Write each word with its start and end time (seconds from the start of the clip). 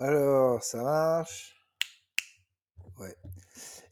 Alors, 0.00 0.62
ça 0.62 0.82
marche. 0.82 1.54
Ouais. 2.98 3.14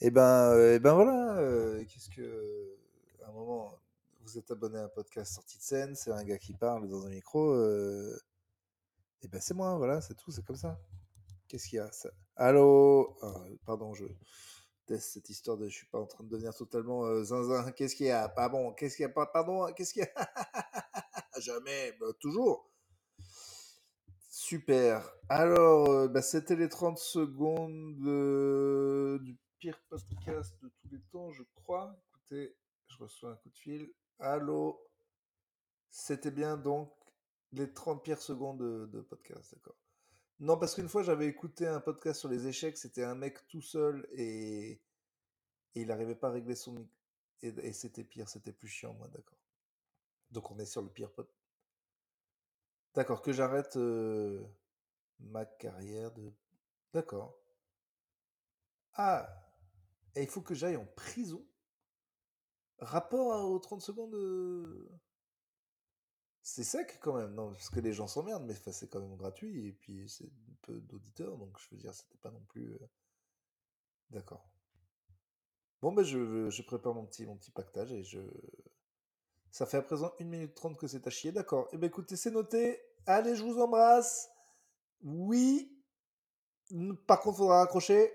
Et 0.00 0.11
ben, 0.11 0.50
euh, 0.53 0.77
eh 0.77 0.79
ben 0.80 0.95
voilà. 0.95 1.38
euh, 1.38 1.84
Qu'est-ce 1.87 2.11
que. 2.11 2.77
À 3.25 3.29
un 3.30 3.33
moment, 3.33 3.73
vous 4.22 4.38
êtes 4.38 4.50
abonné 4.50 4.78
à 4.78 4.84
un 4.84 4.88
podcast 4.88 5.34
sortie 5.34 5.58
de 5.58 5.62
scène, 5.62 5.94
c'est 5.96 6.12
un 6.12 6.25
gars 6.25 6.38
qui 6.38 6.54
parle 6.54 6.88
dans 6.88 7.06
un 7.06 7.10
micro. 7.10 7.52
euh, 7.54 8.18
Et 9.22 9.29
ben 9.29 9.40
c'est 9.40 9.54
moi, 9.54 9.77
voilà, 9.77 10.00
c'est 10.00 10.14
tout, 10.14 10.30
c'est 10.30 10.45
comme 10.45 10.56
ça. 10.56 10.79
Qu'est-ce 11.48 11.69
qu'il 11.69 11.79
y 11.79 11.80
a? 11.80 11.91
Allô? 12.36 13.16
Ah, 13.23 13.34
Pardon, 13.66 13.95
je 13.95 14.07
teste 14.86 15.12
cette 15.14 15.30
histoire 15.30 15.57
de. 15.59 15.68
Je 15.68 15.75
suis 15.77 15.86
pas 15.89 16.00
en 16.00 16.07
train 16.07 16.25
de 16.25 16.30
devenir 16.30 16.55
totalement 16.55 17.05
euh, 17.07 17.25
zinzin. 17.25 17.73
Qu'est-ce 17.73 17.96
qu'il 17.96 18.07
y 18.07 18.11
a? 18.11 18.29
Pas 18.29 18.48
bon. 18.48 18.73
Qu'est-ce 18.75 18.96
qu'il 18.96 19.05
y 19.05 19.07
a? 19.07 19.27
Pardon. 19.27 19.73
Qu'est-ce 19.75 19.95
qu'il 19.95 20.02
y 20.05 20.07
a? 20.07 20.30
Jamais. 21.41 21.93
Bah, 22.00 22.09
toujours. 22.21 22.71
Super. 24.55 25.12
Alors, 25.29 25.91
euh, 25.91 26.07
bah, 26.07 26.23
c'était 26.23 26.55
les 26.55 26.68
30 26.68 26.96
secondes 26.96 28.06
euh, 28.06 29.19
du 29.19 29.37
pire 29.59 29.83
podcast 29.88 30.55
de 30.62 30.69
tous 30.69 30.88
les 30.92 31.01
temps, 31.10 31.33
je 31.33 31.42
crois. 31.56 32.01
Écoutez, 32.10 32.56
je 32.87 32.98
reçois 32.98 33.32
un 33.32 33.34
coup 33.34 33.48
de 33.48 33.56
fil. 33.56 33.93
Allô? 34.20 34.80
C'était 35.91 36.30
bien 36.30 36.56
donc 36.56 36.95
les 37.51 37.73
30 37.73 38.05
pires 38.05 38.23
secondes 38.23 38.60
de, 38.60 39.01
podcast, 39.01 39.52
d'accord. 39.52 39.74
Non, 40.38 40.57
parce 40.57 40.77
qu'une 40.77 40.88
fois, 40.88 41.02
j'avais 41.02 41.27
écouté 41.27 41.66
un 41.66 41.80
podcast 41.80 42.21
sur 42.21 42.29
les 42.29 42.46
échecs, 42.46 42.79
c'était 42.79 43.02
un 43.02 43.16
mec 43.16 43.45
tout 43.48 43.60
seul 43.60 44.07
et, 44.12 44.80
il 45.74 45.88
n'arrivait 45.88 46.15
pas 46.15 46.29
à 46.29 46.30
régler 46.30 46.55
son. 46.55 46.88
Et, 47.43 47.48
et 47.48 47.73
c'était 47.73 48.05
pire, 48.05 48.29
c'était 48.29 48.52
plus 48.52 48.68
chiant, 48.68 48.95
moi, 48.95 49.09
d'accord. 49.09 49.41
Donc 50.30 50.48
on 50.52 50.59
est 50.60 50.65
sur 50.65 50.82
le 50.82 50.91
pire 50.91 51.10
podcast. 51.10 51.44
D'accord, 52.95 53.23
que 53.23 53.33
j'arrête 53.33 53.77
ma 55.19 55.45
carrière 55.45 56.12
de... 56.12 56.33
D'accord. 56.93 57.37
Ah, 58.95 59.29
et 60.15 60.23
il 60.23 60.29
faut 60.29 60.43
que 60.43 60.55
j'aille 60.55 60.77
en 60.77 60.87
prison? 60.87 61.45
Rapport 62.79 63.51
aux 63.51 63.59
30 63.59 63.83
secondes 63.83 64.16
C'est 66.42 66.62
sec 66.62 66.98
quand 67.00 67.16
même, 67.16 67.34
non 67.34 67.52
Parce 67.52 67.70
que 67.70 67.80
les 67.80 67.92
gens 67.92 68.06
s'emmerdent, 68.06 68.44
mais 68.44 68.55
c'est 68.55 68.88
quand 68.88 69.00
même 69.00 69.16
gratuit, 69.16 69.68
et 69.68 69.72
puis 69.72 70.08
c'est 70.08 70.30
peu 70.62 70.80
d'auditeurs, 70.80 71.36
donc 71.36 71.58
je 71.58 71.68
veux 71.70 71.77
dire, 71.77 71.94
c'était 71.94 72.18
pas 72.18 72.30
non 72.30 72.44
plus... 72.48 72.78
D'accord. 74.11 74.48
Bon, 75.83 75.92
ben 75.92 76.05
je, 76.05 76.48
je 76.48 76.62
prépare 76.62 76.94
mon 76.94 77.06
petit, 77.06 77.27
mon 77.27 77.36
petit 77.36 77.50
pactage, 77.50 77.92
et 77.92 78.05
je... 78.05 78.20
Ça 79.50 79.66
fait 79.66 79.77
à 79.77 79.83
présent 79.83 80.12
1 80.20 80.24
minute 80.24 80.55
30 80.55 80.77
que 80.77 80.86
c'est 80.86 81.06
à 81.06 81.11
chier, 81.11 81.30
d'accord. 81.30 81.68
Eh 81.72 81.77
ben 81.77 81.86
écoutez, 81.86 82.16
c'est 82.16 82.30
noté. 82.33 82.80
Allez, 83.06 83.34
je 83.34 83.42
vous 83.42 83.58
embrasse. 83.60 84.28
Oui. 85.02 85.70
Par 87.06 87.20
contre, 87.20 87.38
faudra 87.38 87.61
raccrocher. 87.61 88.12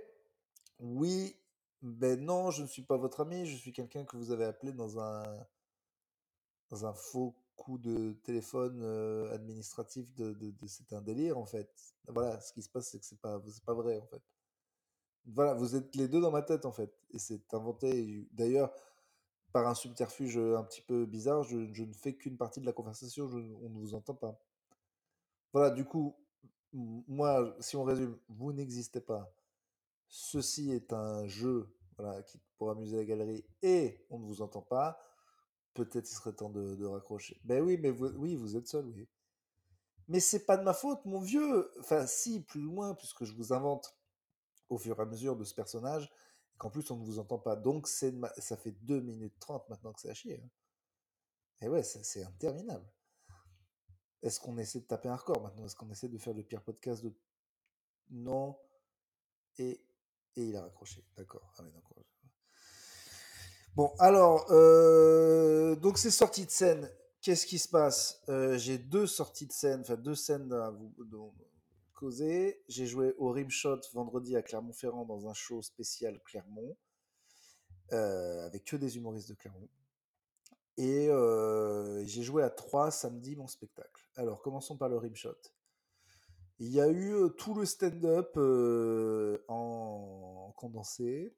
Oui. 0.80 1.36
Ben 1.82 2.20
non, 2.24 2.52
je 2.52 2.64
ne 2.64 2.68
suis 2.68 2.84
pas 2.84 2.98
votre 2.98 3.22
ami, 3.22 3.46
je 3.48 3.58
suis 3.58 3.74
quelqu'un 3.74 4.06
que 4.06 4.18
vous 4.18 4.32
avez 4.32 4.46
appelé 4.46 4.74
dans 4.74 5.00
un, 5.00 5.24
dans 6.72 6.86
un 6.86 6.94
faux 6.94 7.36
coup 7.56 7.78
de 7.78 8.14
téléphone 8.24 8.80
euh, 8.84 9.32
administratif 9.34 10.14
de, 10.16 10.36
c'est 10.68 10.94
un 10.94 11.02
délire 11.02 11.38
en 11.38 11.46
fait. 11.46 11.70
Voilà, 12.08 12.40
ce 12.42 12.54
qui 12.54 12.62
se 12.64 12.70
passe 12.70 12.90
c'est 12.90 13.00
que 13.00 13.06
c'est 13.06 13.20
pas 13.20 13.40
c'est 13.52 13.64
pas 13.66 13.74
vrai 13.74 14.00
en 14.00 14.06
fait. 14.08 14.22
Voilà, 15.26 15.54
vous 15.54 15.76
êtes 15.76 15.96
les 15.96 16.08
deux 16.10 16.20
dans 16.22 16.32
ma 16.32 16.42
tête 16.42 16.66
en 16.66 16.72
fait 16.74 16.92
et 17.12 17.20
c'est 17.20 17.54
inventé. 17.54 18.28
D'ailleurs, 18.32 18.72
par 19.54 19.68
un 19.68 19.76
subterfuge 19.76 20.38
un 20.38 20.64
petit 20.64 20.82
peu 20.82 21.06
bizarre, 21.06 21.44
je, 21.44 21.74
je 21.74 21.84
ne 21.84 21.94
fais 21.94 22.16
qu'une 22.16 22.38
partie 22.38 22.62
de 22.62 22.68
la 22.68 22.74
conversation, 22.74 23.28
je- 23.30 23.38
on 23.38 23.70
ne 23.70 23.80
vous 23.80 23.96
entend 23.96 24.16
pas. 24.16 24.40
Voilà, 25.54 25.72
du 25.72 25.86
coup, 25.86 26.16
moi, 26.74 27.56
si 27.60 27.76
on 27.76 27.84
résume, 27.84 28.18
vous 28.28 28.54
n'existez 28.54 29.02
pas. 29.02 29.34
Ceci 30.08 30.72
est 30.72 30.94
un 30.94 31.28
jeu, 31.28 31.76
voilà, 31.98 32.22
qui 32.24 32.40
pour 32.58 32.70
amuser 32.72 32.98
la 32.98 33.06
galerie 33.06 33.46
et 33.62 34.06
on 34.10 34.20
ne 34.20 34.26
vous 34.26 34.42
entend 34.42 34.62
pas. 34.62 35.00
Peut-être 35.74 36.10
il 36.12 36.16
serait 36.16 36.34
temps 36.34 36.50
de, 36.50 36.86
raccrocher. 36.86 37.40
Ben 37.46 37.64
oui, 37.64 37.78
mais 37.78 37.92
vous, 37.92 38.08
oui, 38.18 38.36
vous 38.36 38.58
êtes 38.58 38.68
seul, 38.68 38.86
oui. 38.88 39.08
Mais 40.08 40.20
c'est 40.20 40.46
pas 40.46 40.58
de 40.58 40.64
ma 40.64 40.74
faute, 40.74 41.06
mon 41.06 41.20
vieux. 41.20 41.72
Enfin, 41.80 42.06
si, 42.08 42.42
plus 42.42 42.62
loin, 42.62 42.96
puisque 42.96 43.24
je 43.26 43.34
vous 43.34 43.54
invente 43.54 43.96
au 44.70 44.78
fur 44.78 45.00
et 45.00 45.02
à 45.02 45.06
mesure 45.06 45.36
de 45.38 45.44
ce 45.44 45.54
personnage, 45.56 46.12
qu'en 46.58 46.70
plus 46.70 46.90
on 46.92 46.98
ne 46.98 47.06
vous 47.06 47.20
entend 47.20 47.40
pas. 47.40 47.56
Donc 47.56 47.88
c'est 47.88 48.12
ma- 48.12 48.34
ça 48.38 48.58
fait 48.58 48.72
2 48.84 49.02
minutes 49.02 49.36
30 49.40 49.68
maintenant 49.70 49.94
que 49.94 50.08
à 50.08 50.14
chier. 50.14 50.42
hein. 50.44 50.50
Et 51.62 51.70
ouais, 51.70 51.84
c'est 51.84 52.24
interminable. 52.24 52.86
Est-ce 54.22 54.40
qu'on 54.40 54.58
essaie 54.58 54.80
de 54.80 54.86
taper 54.86 55.10
un 55.10 55.16
record 55.16 55.42
maintenant? 55.42 55.66
Est-ce 55.66 55.76
qu'on 55.76 55.90
essaie 55.90 56.10
de 56.10 56.18
faire 56.18 56.34
le 56.34 56.44
pire 56.44 56.62
podcast 56.62 57.04
de... 57.04 57.14
Non. 58.10 58.58
Et, 59.58 59.82
et 60.36 60.44
il 60.44 60.56
a 60.56 60.64
raccroché. 60.64 61.06
D'accord. 61.16 61.54
Ah. 61.58 61.64
Bon, 63.76 63.94
alors, 64.00 64.52
euh, 64.52 65.76
donc 65.76 65.98
c'est 65.98 66.12
sorti 66.12 66.46
de 66.46 66.52
scène. 66.52 66.92
Qu'est-ce 67.22 67.46
qui 67.46 67.60
se 67.60 67.70
passe? 67.70 68.22
Euh, 68.30 68.58
J'ai 68.58 68.78
deux 68.78 69.08
sorties 69.08 69.46
de 69.46 69.52
scène, 69.52 69.82
enfin 69.82 69.96
deux 69.96 70.16
scènes 70.16 70.52
à 70.54 70.72
vous 70.72 70.94
causer. 71.94 72.64
J'ai 72.68 72.88
joué 72.88 73.14
au 73.18 73.32
Rimshot 73.32 73.82
vendredi 73.94 74.36
à 74.36 74.42
Clermont-Ferrand 74.42 75.06
dans 75.06 75.28
un 75.28 75.34
show 75.34 75.62
spécial 75.62 76.20
Clermont, 76.24 76.78
euh, 77.92 78.46
avec 78.46 78.66
que 78.66 78.76
des 78.76 78.98
humoristes 78.98 79.30
de 79.30 79.36
Clermont. 79.36 79.70
Et 80.82 81.10
j'ai 82.06 82.24
joué 82.24 82.42
à 82.42 82.50
3 82.50 82.90
samedi 82.90 83.36
mon 83.36 83.48
spectacle. 83.48 84.02
Alors, 84.16 84.42
commençons 84.42 84.78
par 84.78 84.88
le 84.88 84.98
Rimshot. 84.98 85.36
Il 86.60 86.70
y 86.70 86.80
a 86.80 86.90
eu 86.90 87.14
tout 87.38 87.54
le 87.54 87.66
stand-up 87.66 88.36
en 89.50 90.54
condensé. 90.56 91.36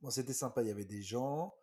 Bon, 0.00 0.10
c'était 0.10 0.32
sympa, 0.32 0.62
il 0.62 0.68
y 0.68 0.70
avait 0.70 0.84
des 0.84 1.00
gens. 1.00 1.54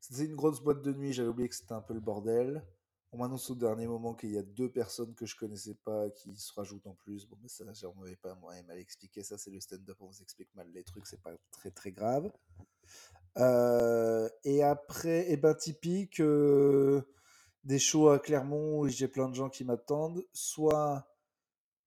C'était 0.00 0.24
une 0.24 0.34
grosse 0.34 0.60
boîte 0.60 0.82
de 0.82 0.92
nuit, 0.92 1.12
j'avais 1.12 1.28
oublié 1.28 1.48
que 1.48 1.54
c'était 1.54 1.72
un 1.72 1.80
peu 1.80 1.94
le 1.94 2.00
bordel. 2.00 2.66
On 3.12 3.18
m'annonce 3.18 3.48
au 3.50 3.54
dernier 3.54 3.86
moment 3.86 4.12
qu'il 4.12 4.32
y 4.32 4.38
a 4.38 4.42
deux 4.42 4.70
personnes 4.72 5.14
que 5.14 5.24
je 5.24 5.36
connaissais 5.36 5.76
pas 5.84 6.10
qui 6.10 6.34
se 6.36 6.52
rajoutent 6.52 6.88
en 6.88 6.94
plus. 6.94 7.26
Bon, 7.26 7.38
mais 7.40 7.48
ça, 7.48 7.64
j'en 7.72 7.94
avais 8.02 8.16
pas 8.16 8.34
moi 8.34 8.60
mal 8.62 8.78
expliqué. 8.78 9.22
Ça, 9.22 9.38
c'est 9.38 9.52
le 9.52 9.60
stand-up, 9.60 9.96
on 10.00 10.08
vous 10.08 10.20
explique 10.20 10.52
mal 10.54 10.68
les 10.72 10.82
trucs, 10.82 11.06
c'est 11.06 11.22
pas 11.22 11.36
très 11.52 11.70
très 11.70 11.92
grave. 11.92 12.32
Et 13.36 14.62
après, 14.62 15.30
et 15.30 15.36
ben 15.36 15.54
typique, 15.54 16.20
des 17.64 17.78
shows 17.78 18.08
à 18.08 18.18
Clermont 18.18 18.80
où 18.80 18.88
j'ai 18.88 19.08
plein 19.08 19.28
de 19.28 19.34
gens 19.34 19.48
qui 19.50 19.64
m'attendent. 19.64 20.24
Soit 20.32 21.06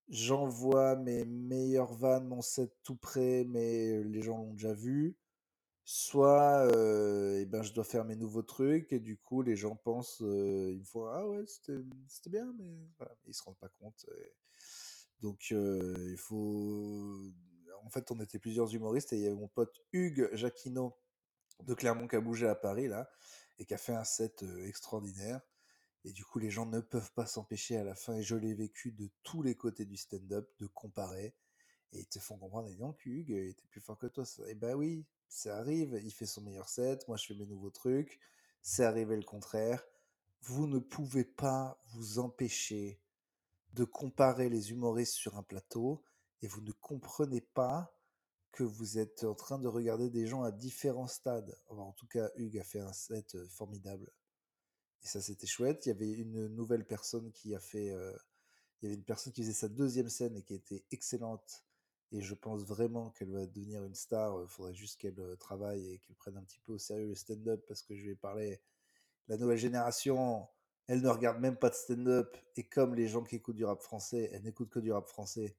j'envoie 0.10 0.96
mes 0.96 1.26
meilleures 1.26 1.94
vannes, 1.94 2.28
mon 2.28 2.42
set 2.42 2.72
tout 2.84 2.96
prêt, 2.96 3.46
mais 3.48 4.04
les 4.04 4.22
gens 4.22 4.38
l'ont 4.38 4.54
déjà 4.54 4.74
vu. 4.74 5.18
Soit 5.86 6.68
euh, 6.76 7.40
eh 7.40 7.46
ben, 7.46 7.64
je 7.64 7.72
dois 7.74 7.86
faire 7.86 8.04
mes 8.04 8.18
nouveaux 8.18 8.42
trucs 8.42 8.92
et 8.92 9.00
du 9.00 9.18
coup 9.18 9.42
les 9.42 9.56
gens 9.56 9.78
pensent, 9.78 10.20
ils 10.20 10.80
me 10.80 10.84
font 10.84 11.06
ah 11.06 11.26
ouais 11.26 11.46
c'était 11.48 12.30
bien 12.30 12.54
mais 12.60 12.66
voilà, 12.98 13.16
ils 13.26 13.34
se 13.34 13.42
rendent 13.44 13.58
pas 13.58 13.70
compte. 13.80 14.06
et 14.18 14.34
Donc 15.22 15.50
il 15.52 16.18
faut, 16.18 17.32
en 17.86 17.90
fait 17.90 18.12
on 18.12 18.20
était 18.20 18.38
plusieurs 18.38 18.74
humoristes 18.76 19.14
et 19.14 19.18
il 19.18 19.22
y 19.24 19.28
avait 19.28 19.36
mon 19.36 19.48
pote 19.48 19.82
Hugues 19.94 20.30
Jacquino 20.34 20.94
de 21.64 21.74
Clermont 21.74 22.08
qui 22.08 22.16
a 22.16 22.22
bougé 22.22 22.48
à 22.48 22.56
Paris 22.56 22.88
là 22.88 23.10
et 23.60 23.66
qui 23.66 23.74
a 23.74 23.78
fait 23.78 23.96
un 23.96 24.04
set 24.04 24.44
extraordinaire. 24.66 25.42
Et 26.06 26.12
du 26.12 26.24
coup 26.24 26.40
les 26.40 26.50
gens 26.50 26.66
ne 26.66 26.80
peuvent 26.80 27.12
pas 27.14 27.26
s'empêcher 27.26 27.78
à 27.78 27.84
la 27.84 27.96
fin 27.96 28.16
et 28.16 28.24
je 28.24 28.36
l'ai 28.36 28.54
vécu 28.54 28.92
de 28.92 29.10
tous 29.24 29.42
les 29.42 29.56
côtés 29.56 29.86
du 29.86 29.98
stand-up 29.98 30.50
de 30.60 30.68
comparer 30.68 31.36
et 31.94 32.00
ils 32.00 32.08
te 32.08 32.20
font 32.20 32.38
comprendre, 32.38 32.70
et 32.70 32.76
donc 32.76 33.06
Hugues, 33.06 33.30
il 33.30 33.50
était 33.50 33.68
plus 33.68 33.82
fort 33.82 33.98
que 33.98 34.08
toi. 34.08 34.26
Et 34.48 34.56
ben 34.56 34.76
oui, 34.76 35.06
ça 35.30 35.58
arrive, 35.58 36.00
il 36.04 36.12
fait 36.12 36.26
son 36.26 36.42
meilleur 36.42 36.70
set, 36.70 37.08
moi 37.08 37.18
je 37.18 37.26
fais 37.26 37.36
mes 37.36 37.46
nouveaux 37.46 37.70
trucs, 37.70 38.20
c'est 38.62 38.84
arrivé 38.84 39.16
le 39.16 39.24
contraire. 39.24 39.84
Vous 40.42 40.68
ne 40.68 40.80
pouvez 40.80 41.24
pas 41.24 41.82
vous 41.94 42.20
empêcher 42.20 43.02
de 43.74 43.84
comparer 43.84 44.50
les 44.50 44.72
humoristes 44.72 45.14
sur 45.14 45.38
un 45.38 45.44
plateau 45.44 46.04
et 46.42 46.48
vous 46.48 46.62
ne 46.62 46.72
comprenez 46.72 47.42
pas 47.42 47.97
que 48.58 48.64
vous 48.64 48.98
êtes 48.98 49.24
en 49.24 49.36
train 49.36 49.60
de 49.60 49.68
regarder 49.68 50.10
des 50.10 50.26
gens 50.26 50.42
à 50.42 50.52
différents 50.52 51.08
stades. 51.08 51.56
En 51.68 51.92
tout 51.92 52.08
cas, 52.08 52.32
Hugues 52.38 52.58
a 52.58 52.64
fait 52.64 52.80
un 52.80 52.92
set 52.92 53.36
euh, 53.36 53.48
formidable. 53.50 54.12
Et 55.04 55.08
ça, 55.08 55.22
c'était 55.22 55.46
chouette. 55.46 55.86
Il 55.86 55.90
y 55.90 55.92
avait 55.92 56.12
une 56.12 56.48
nouvelle 56.48 56.84
personne 56.84 57.32
qui 57.34 57.54
a 57.54 57.60
fait... 57.60 57.92
euh, 57.92 58.18
il 58.82 58.86
y 58.86 58.88
avait 58.88 58.96
une 58.96 59.04
personne 59.04 59.32
qui 59.32 59.44
faisait 59.44 59.54
sa 59.54 59.70
deuxième 59.70 60.10
scène 60.10 60.36
et 60.36 60.42
qui 60.42 60.56
était 60.56 60.84
excellente. 60.90 61.66
Et 62.12 62.22
je 62.22 62.34
pense 62.34 62.64
vraiment 62.64 63.12
qu'elle 63.12 63.32
va 63.32 63.46
devenir 63.46 63.84
une 63.84 63.94
star. 63.94 64.42
Il 64.42 64.48
faudrait 64.48 64.74
juste 64.74 65.00
qu'elle 65.00 65.20
euh, 65.20 65.36
travaille 65.36 65.94
et 65.94 66.00
qu'elle 66.00 66.16
prenne 66.16 66.38
un 66.38 66.44
petit 66.44 66.60
peu 66.60 66.74
au 66.74 66.80
sérieux 66.80 67.10
le 67.10 67.16
stand-up 67.16 67.64
parce 67.68 67.84
que 67.84 67.96
je 67.96 68.02
lui 68.02 68.12
ai 68.14 68.16
parlé. 68.16 68.60
La 69.28 69.38
nouvelle 69.38 69.60
génération, 69.60 70.48
elle 70.88 71.04
ne 71.04 71.10
regarde 71.10 71.40
même 71.40 71.58
pas 71.58 71.70
de 71.70 71.76
stand-up. 71.76 72.36
Et 72.56 72.68
comme 72.68 72.96
les 72.96 73.08
gens 73.08 73.24
qui 73.24 73.36
écoutent 73.36 73.56
du 73.56 73.66
rap 73.66 73.84
français, 73.84 74.32
elle 74.34 74.42
n'écoute 74.42 74.72
que 74.72 74.80
du 74.80 74.92
rap 74.92 75.08
français. 75.08 75.56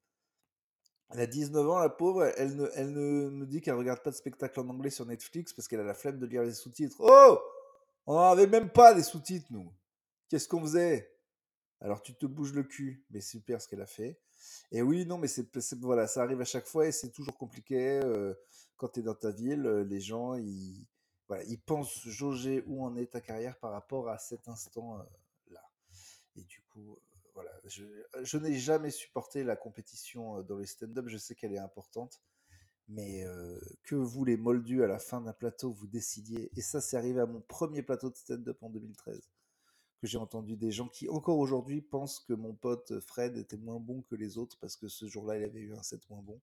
Elle 1.11 1.21
a 1.21 1.27
19 1.27 1.69
ans, 1.69 1.79
la 1.79 1.89
pauvre. 1.89 2.25
Elle, 2.37 2.57
ne, 2.57 2.69
elle 2.75 2.93
ne 2.93 3.31
me 3.31 3.47
dit 3.47 3.61
qu'elle 3.61 3.75
regarde 3.75 4.03
pas 4.03 4.11
de 4.11 4.17
spectacle 4.17 4.61
en 4.61 4.69
anglais 4.69 4.91
sur 4.91 5.07
Netflix 5.07 5.53
parce 5.53 5.67
qu'elle 5.69 5.81
a 5.81 5.85
la 5.85 5.95
flemme 5.95 6.19
de 6.19 6.27
lire 6.27 6.43
les 6.43 6.53
sous-titres. 6.53 6.97
Oh 7.01 7.41
On 8.07 8.15
n'en 8.15 8.31
avait 8.31 8.47
même 8.47 8.71
pas 8.71 8.95
des 8.95 9.03
sous-titres, 9.03 9.47
nous. 9.51 9.73
Qu'est-ce 10.29 10.49
qu'on 10.49 10.61
faisait? 10.61 11.15
Alors 11.81 12.03
tu 12.03 12.15
te 12.15 12.27
bouges 12.27 12.53
le 12.53 12.65
cul, 12.65 13.05
mais 13.11 13.21
super 13.21 13.63
ce 13.63 13.69
qu'elle 13.69 13.81
a 13.81 13.87
fait. 13.87 14.19
Et 14.73 14.83
oui, 14.83 15.07
non, 15.07 15.17
mais 15.19 15.29
c'est, 15.29 15.49
voilà, 15.81 16.07
ça 16.07 16.23
arrive 16.23 16.41
à 16.41 16.45
chaque 16.45 16.67
fois 16.67 16.87
et 16.87 16.93
c'est 16.93 17.11
toujours 17.11 17.37
compliqué. 17.37 18.01
euh, 18.05 18.35
quand 18.77 18.89
tu 18.89 19.01
es 19.01 19.03
dans 19.03 19.15
ta 19.15 19.31
ville, 19.31 19.67
euh, 19.67 19.85
les 19.85 20.01
gens, 20.01 20.35
ils, 20.35 20.87
voilà, 21.27 21.45
ils 21.45 21.61
pensent 21.61 22.07
jauger 22.07 22.63
où 22.67 22.85
en 22.85 22.97
est 22.97 23.07
ta 23.13 23.21
carrière 23.21 23.59
par 23.59 23.73
rapport 23.73 24.09
à 24.09 24.19
cet 24.19 24.49
instant-là. 24.49 25.09
Et 26.37 26.43
du 26.45 26.63
coup, 26.63 26.93
euh, 26.93 27.08
voilà, 27.39 27.53
je, 27.67 28.37
n'ai 28.37 28.59
jamais 28.59 28.91
supporté 28.91 29.45
la 29.45 29.55
compétition 29.55 30.39
euh, 30.39 30.43
dans 30.43 30.57
le 30.57 30.67
stand-up. 30.67 31.07
Je 31.07 31.19
sais 31.19 31.37
qu'elle 31.37 31.53
est 31.53 31.59
importante, 31.59 32.21
mais 32.89 33.25
euh, 33.25 33.61
que 33.85 33.95
vous, 33.95 34.25
les 34.25 34.37
moldus, 34.37 34.83
à 34.83 34.89
la 34.89 34.99
fin 34.99 35.21
d'un 35.21 35.33
plateau, 35.33 35.71
vous 35.71 35.87
décidiez. 35.87 36.51
Et 36.57 36.63
ça, 36.63 36.81
c'est 36.81 36.97
arrivé 36.97 37.21
à 37.21 37.27
mon 37.27 37.41
premier 37.41 37.83
plateau 37.83 38.11
de 38.11 38.17
stand-up 38.17 38.61
en 38.61 38.71
2013 38.71 39.31
que 40.01 40.07
j'ai 40.09 40.19
entendu 40.19 40.57
des 40.57 40.73
gens 40.73 40.89
qui, 40.89 41.09
encore 41.09 41.39
aujourd'hui, 41.39 41.81
pensent 41.81 42.19
que 42.19 42.33
mon 42.33 42.55
pote 42.55 42.99
Fred 43.01 43.37
était 43.37 43.57
moins 43.57 43.79
bon 43.79 44.03
que 44.03 44.17
les 44.17 44.37
autres 44.37 44.57
parce 44.61 44.77
que 44.77 44.89
ce 44.89 45.07
jour-là, 45.07 45.39
il 45.39 45.45
avait 45.45 45.61
eu 45.61 45.75
un 45.75 45.83
set 45.83 46.09
moins 46.11 46.23
bon. 46.23 46.41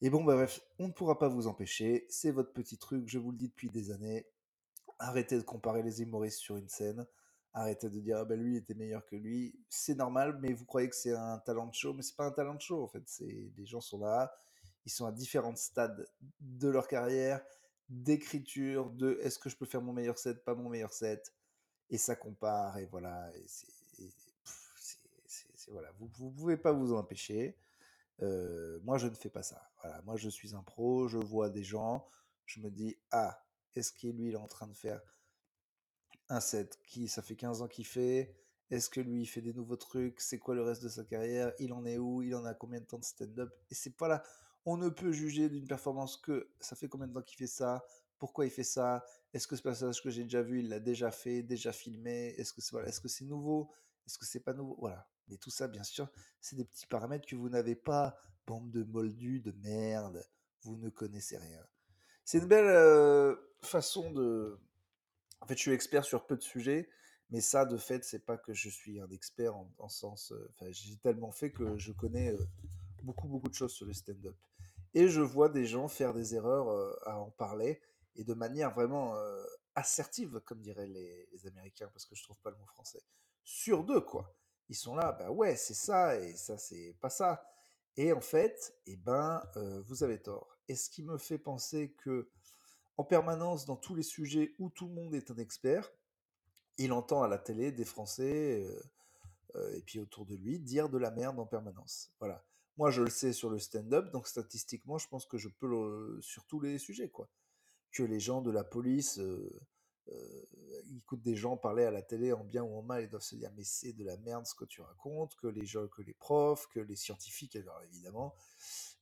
Et 0.00 0.10
bon, 0.10 0.22
bah 0.22 0.34
bref, 0.34 0.60
on 0.78 0.88
ne 0.88 0.92
pourra 0.92 1.18
pas 1.18 1.28
vous 1.28 1.48
empêcher. 1.48 2.06
C'est 2.08 2.30
votre 2.30 2.52
petit 2.52 2.78
truc, 2.78 3.08
je 3.08 3.18
vous 3.18 3.32
le 3.32 3.36
dis 3.36 3.48
depuis 3.48 3.70
des 3.70 3.90
années. 3.90 4.26
Arrêtez 5.00 5.36
de 5.36 5.42
comparer 5.42 5.82
les 5.82 6.02
humoristes 6.02 6.38
sur 6.38 6.56
une 6.56 6.68
scène. 6.68 7.04
Arrêtez 7.54 7.90
de 7.90 8.00
dire, 8.00 8.18
ah 8.18 8.24
ben 8.24 8.40
lui 8.40 8.56
était 8.56 8.74
meilleur 8.74 9.04
que 9.06 9.16
lui. 9.16 9.54
C'est 9.68 9.94
normal, 9.94 10.38
mais 10.40 10.52
vous 10.54 10.64
croyez 10.64 10.88
que 10.88 10.96
c'est 10.96 11.14
un 11.14 11.38
talent 11.38 11.66
de 11.66 11.74
show, 11.74 11.92
mais 11.92 12.02
c'est 12.02 12.16
pas 12.16 12.26
un 12.26 12.30
talent 12.30 12.54
de 12.54 12.60
show 12.60 12.82
en 12.82 12.88
fait. 12.88 13.02
C'est 13.06 13.52
les 13.56 13.66
gens 13.66 13.80
sont 13.80 13.98
là, 13.98 14.34
ils 14.86 14.90
sont 14.90 15.06
à 15.06 15.12
différents 15.12 15.54
stades 15.56 16.06
de 16.40 16.68
leur 16.68 16.88
carrière, 16.88 17.42
d'écriture, 17.88 18.90
de 18.90 19.18
est-ce 19.22 19.38
que 19.38 19.50
je 19.50 19.56
peux 19.56 19.66
faire 19.66 19.82
mon 19.82 19.92
meilleur 19.92 20.18
set, 20.18 20.44
pas 20.44 20.54
mon 20.54 20.70
meilleur 20.70 20.92
set? 20.92 21.34
Et 21.90 21.98
ça 21.98 22.16
compare 22.16 22.78
et 22.78 22.86
voilà 22.86 23.30
et 23.36 23.44
c'est 23.46 23.68
voilà 25.70 25.90
vous 25.98 26.08
vous 26.18 26.30
pouvez 26.30 26.56
pas 26.56 26.72
vous 26.72 26.92
empêcher 26.92 27.56
euh, 28.20 28.78
moi 28.82 28.98
je 28.98 29.06
ne 29.06 29.14
fais 29.14 29.30
pas 29.30 29.42
ça 29.42 29.70
voilà 29.82 30.02
moi 30.02 30.16
je 30.16 30.28
suis 30.28 30.54
un 30.54 30.62
pro 30.62 31.08
je 31.08 31.18
vois 31.18 31.48
des 31.48 31.62
gens 31.62 32.06
je 32.46 32.60
me 32.60 32.70
dis 32.70 32.96
ah 33.10 33.42
est-ce 33.74 33.92
qu'il 33.92 34.16
lui 34.16 34.32
est 34.32 34.36
en 34.36 34.48
train 34.48 34.66
de 34.66 34.74
faire 34.74 35.00
un 36.28 36.40
set 36.40 36.78
qui 36.86 37.08
ça 37.08 37.22
fait 37.22 37.36
15 37.36 37.62
ans 37.62 37.68
qu'il 37.68 37.86
fait 37.86 38.34
est-ce 38.70 38.88
que 38.88 39.00
lui 39.00 39.20
il 39.20 39.26
fait 39.26 39.42
des 39.42 39.52
nouveaux 39.52 39.76
trucs? 39.76 40.18
C'est 40.18 40.38
quoi 40.38 40.54
le 40.54 40.62
reste 40.62 40.82
de 40.82 40.88
sa 40.88 41.04
carrière? 41.04 41.52
Il 41.58 41.74
en 41.74 41.84
est 41.84 41.98
où? 41.98 42.22
Il 42.22 42.34
en 42.34 42.46
a 42.46 42.54
combien 42.54 42.80
de 42.80 42.86
temps 42.86 42.98
de 42.98 43.04
stand-up? 43.04 43.52
Et 43.70 43.74
c'est 43.74 43.94
pas 43.94 44.08
là 44.08 44.22
on 44.64 44.76
ne 44.76 44.88
peut 44.88 45.12
juger 45.12 45.48
d'une 45.48 45.66
performance 45.66 46.16
que 46.16 46.48
ça 46.60 46.76
fait 46.76 46.88
combien 46.88 47.08
de 47.08 47.12
temps 47.12 47.22
qu'il 47.22 47.36
fait 47.36 47.46
ça? 47.46 47.84
Pourquoi 48.18 48.46
il 48.46 48.50
fait 48.50 48.64
ça? 48.64 49.04
Est-ce 49.32 49.48
que 49.48 49.56
ce 49.56 49.62
personnage 49.62 50.02
que 50.02 50.10
j'ai 50.10 50.22
déjà 50.22 50.42
vu, 50.42 50.60
il 50.60 50.68
l'a 50.68 50.78
déjà 50.78 51.10
fait, 51.10 51.42
déjà 51.42 51.72
filmé? 51.72 52.28
Est-ce 52.38 52.52
que 52.52 52.60
c'est 52.60 52.70
voilà, 52.70 52.88
est-ce 52.88 53.00
que 53.00 53.08
c'est 53.08 53.24
nouveau? 53.24 53.70
Est-ce 54.06 54.18
que 54.18 54.24
c'est 54.24 54.40
pas 54.40 54.52
nouveau? 54.52 54.76
Voilà. 54.78 55.08
Mais 55.28 55.36
tout 55.36 55.50
ça, 55.50 55.66
bien 55.66 55.82
sûr, 55.82 56.08
c'est 56.40 56.56
des 56.56 56.64
petits 56.64 56.86
paramètres 56.86 57.26
que 57.26 57.36
vous 57.36 57.48
n'avez 57.48 57.74
pas. 57.74 58.16
Bande 58.46 58.70
de 58.70 58.84
moldus, 58.84 59.40
de 59.40 59.52
merde. 59.52 60.24
Vous 60.62 60.76
ne 60.76 60.90
connaissez 60.90 61.36
rien. 61.36 61.64
C'est 62.24 62.38
une 62.38 62.46
belle 62.46 62.66
euh, 62.66 63.34
façon 63.62 64.12
de. 64.12 64.60
En 65.42 65.46
fait, 65.46 65.56
je 65.56 65.60
suis 65.62 65.72
expert 65.72 66.04
sur 66.04 66.24
peu 66.24 66.36
de 66.36 66.42
sujets, 66.42 66.88
mais 67.30 67.40
ça, 67.40 67.64
de 67.64 67.76
fait, 67.76 68.04
c'est 68.04 68.24
pas 68.24 68.36
que 68.36 68.54
je 68.54 68.68
suis 68.68 69.00
un 69.00 69.10
expert 69.10 69.56
en, 69.56 69.68
en 69.78 69.88
sens. 69.88 70.30
euh, 70.30 70.48
Enfin, 70.50 70.70
j'ai 70.70 70.96
tellement 70.98 71.32
fait 71.32 71.50
que 71.50 71.76
je 71.76 71.90
connais 71.90 72.30
euh, 72.30 72.38
beaucoup, 73.02 73.26
beaucoup 73.26 73.48
de 73.48 73.54
choses 73.54 73.72
sur 73.72 73.84
le 73.84 73.92
stand-up. 73.92 74.36
Et 74.94 75.08
je 75.08 75.20
vois 75.20 75.48
des 75.48 75.66
gens 75.66 75.88
faire 75.88 76.14
des 76.14 76.36
erreurs 76.36 76.68
euh, 76.68 76.94
à 77.06 77.18
en 77.18 77.30
parler 77.30 77.80
et 78.14 78.22
de 78.22 78.34
manière 78.34 78.72
vraiment 78.72 79.16
assertive, 79.74 80.40
comme 80.44 80.60
diraient 80.60 80.86
les, 80.86 81.46
Américains, 81.46 81.88
parce 81.94 82.04
que 82.04 82.14
je 82.14 82.22
trouve 82.22 82.38
pas 82.40 82.50
le 82.50 82.58
mot 82.58 82.66
français. 82.66 83.02
Sur 83.42 83.84
deux, 83.84 84.02
quoi. 84.02 84.36
Ils 84.68 84.76
sont 84.76 84.94
là, 84.94 85.12
bah 85.12 85.30
ouais, 85.30 85.56
c'est 85.56 85.74
ça, 85.74 86.20
et 86.20 86.36
ça, 86.36 86.58
c'est 86.58 86.94
pas 87.00 87.08
ça. 87.08 87.42
Et 87.96 88.12
en 88.12 88.20
fait, 88.20 88.76
eh 88.84 88.96
ben, 88.96 89.42
vous 89.86 90.04
avez 90.04 90.20
tort. 90.20 90.58
Et 90.68 90.76
ce 90.76 90.90
qui 90.90 91.02
me 91.02 91.16
fait 91.16 91.38
penser 91.38 91.94
que, 91.96 92.28
en 92.96 93.04
permanence, 93.04 93.66
dans 93.66 93.76
tous 93.76 93.94
les 93.94 94.02
sujets 94.02 94.54
où 94.58 94.70
tout 94.70 94.86
le 94.86 94.94
monde 94.94 95.14
est 95.14 95.30
un 95.30 95.36
expert, 95.36 95.90
il 96.78 96.92
entend 96.92 97.22
à 97.22 97.28
la 97.28 97.38
télé 97.38 97.72
des 97.72 97.84
Français, 97.84 98.62
euh, 98.62 98.82
euh, 99.56 99.76
et 99.76 99.82
puis 99.82 99.98
autour 99.98 100.26
de 100.26 100.34
lui, 100.34 100.58
dire 100.58 100.88
de 100.88 100.98
la 100.98 101.10
merde 101.10 101.38
en 101.38 101.46
permanence. 101.46 102.12
Voilà. 102.18 102.44
Moi, 102.78 102.90
je 102.90 103.02
le 103.02 103.10
sais 103.10 103.32
sur 103.32 103.50
le 103.50 103.58
stand-up, 103.58 104.10
donc 104.12 104.26
statistiquement, 104.26 104.98
je 104.98 105.08
pense 105.08 105.26
que 105.26 105.36
je 105.36 105.48
peux 105.48 105.68
le 105.68 106.18
sur 106.22 106.46
tous 106.46 106.60
les 106.60 106.78
sujets, 106.78 107.10
quoi 107.10 107.28
que 107.92 108.02
les 108.02 108.18
gens 108.18 108.40
de 108.40 108.50
la 108.50 108.64
police 108.64 109.18
euh, 109.18 109.60
euh, 110.08 110.42
écoutent 110.96 111.22
des 111.22 111.36
gens 111.36 111.56
parler 111.56 111.84
à 111.84 111.90
la 111.90 112.02
télé 112.02 112.32
en 112.32 112.44
bien 112.44 112.62
ou 112.62 112.76
en 112.76 112.82
mal, 112.82 113.02
ils 113.04 113.08
doivent 113.08 113.22
se 113.22 113.36
dire 113.36 113.50
mais 113.56 113.64
c'est 113.64 113.92
de 113.92 114.04
la 114.04 114.16
merde 114.18 114.46
ce 114.46 114.54
que 114.54 114.64
tu 114.64 114.80
racontes, 114.80 115.36
que 115.36 115.46
les 115.46 115.64
gens, 115.64 115.86
que 115.86 116.02
les 116.02 116.14
profs, 116.14 116.66
que 116.68 116.80
les 116.80 116.96
scientifiques, 116.96 117.56
alors 117.56 117.80
évidemment, 117.84 118.34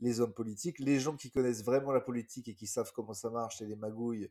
les 0.00 0.20
hommes 0.20 0.32
politiques, 0.32 0.79
les 0.79 1.00
gens 1.00 1.17
qui 1.17 1.31
connaissent 1.31 1.64
vraiment 1.64 1.93
la 1.93 2.00
politique 2.00 2.49
et 2.49 2.55
qui 2.55 2.67
savent 2.67 2.93
comment 2.93 3.14
ça 3.14 3.31
marche 3.31 3.62
et 3.62 3.67
les 3.67 3.76
magouilles 3.76 4.31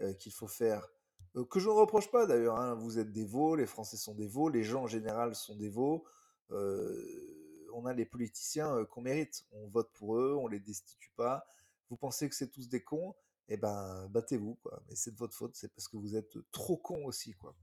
euh, 0.00 0.14
qu'il 0.14 0.32
faut 0.32 0.48
faire, 0.48 0.88
euh, 1.36 1.44
que 1.44 1.58
je 1.58 1.68
ne 1.68 1.74
reproche 1.74 2.10
pas 2.10 2.26
d'ailleurs, 2.26 2.58
hein, 2.58 2.74
vous 2.74 2.98
êtes 2.98 3.12
des 3.12 3.24
veaux, 3.24 3.56
les 3.56 3.66
Français 3.66 3.96
sont 3.96 4.14
des 4.14 4.26
veaux, 4.26 4.48
les 4.48 4.62
gens 4.62 4.84
en 4.84 4.88
général 4.88 5.34
sont 5.34 5.56
des 5.56 5.68
veaux, 5.68 6.04
euh, 6.50 7.68
on 7.72 7.84
a 7.84 7.92
les 7.92 8.06
politiciens 8.06 8.84
qu'on 8.86 9.02
mérite, 9.02 9.44
on 9.52 9.68
vote 9.68 9.90
pour 9.92 10.16
eux, 10.16 10.34
on 10.34 10.46
les 10.46 10.60
destitue 10.60 11.12
pas, 11.16 11.46
vous 11.90 11.96
pensez 11.96 12.28
que 12.28 12.34
c'est 12.34 12.50
tous 12.50 12.68
des 12.68 12.82
cons, 12.82 13.14
eh 13.48 13.56
ben 13.56 14.08
battez-vous 14.08 14.56
quoi. 14.56 14.82
Mais 14.88 14.96
c'est 14.96 15.12
de 15.12 15.18
votre 15.18 15.34
faute, 15.34 15.54
c'est 15.56 15.72
parce 15.74 15.88
que 15.88 15.96
vous 15.96 16.16
êtes 16.16 16.36
trop 16.52 16.76
con 16.76 17.04
aussi 17.04 17.32
quoi. 17.34 17.56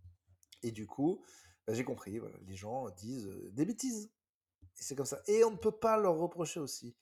Et 0.61 0.71
du 0.71 0.87
coup, 0.87 1.23
bah, 1.67 1.73
j'ai 1.73 1.83
compris, 1.83 2.19
les 2.47 2.55
gens 2.55 2.89
disent 2.91 3.29
des 3.51 3.65
bêtises. 3.65 4.11
Et 4.79 4.83
c'est 4.83 4.95
comme 4.95 5.05
ça. 5.05 5.21
Et 5.27 5.43
on 5.43 5.51
ne 5.51 5.57
peut 5.57 5.71
pas 5.71 5.97
leur 5.97 6.17
reprocher 6.17 6.59
aussi. 6.59 6.95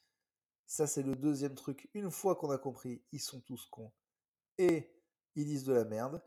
Ça 0.66 0.88
c'est 0.88 1.04
le 1.04 1.16
deuxième 1.16 1.56
truc. 1.56 1.90
Une 1.94 2.12
fois 2.12 2.36
qu'on 2.36 2.52
a 2.52 2.58
compris, 2.58 3.04
ils 3.12 3.20
sont 3.20 3.42
tous 3.42 3.66
cons 3.66 3.92
et 4.58 4.90
ils 5.36 5.46
disent 5.46 5.64
de 5.64 5.74
la 5.74 5.86
merde. 5.86 6.22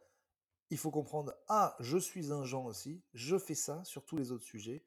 Il 0.71 0.79
faut 0.79 0.91
comprendre, 0.91 1.35
ah, 1.49 1.77
je 1.79 1.99
suis 1.99 2.33
un 2.33 2.45
Jean 2.45 2.65
aussi, 2.65 3.03
je 3.13 3.39
fais 3.39 3.55
ça 3.55 3.85
sur 3.85 4.05
tous 4.05 4.17
les 4.17 4.33
autres 4.33 4.45
sujets, 4.45 4.85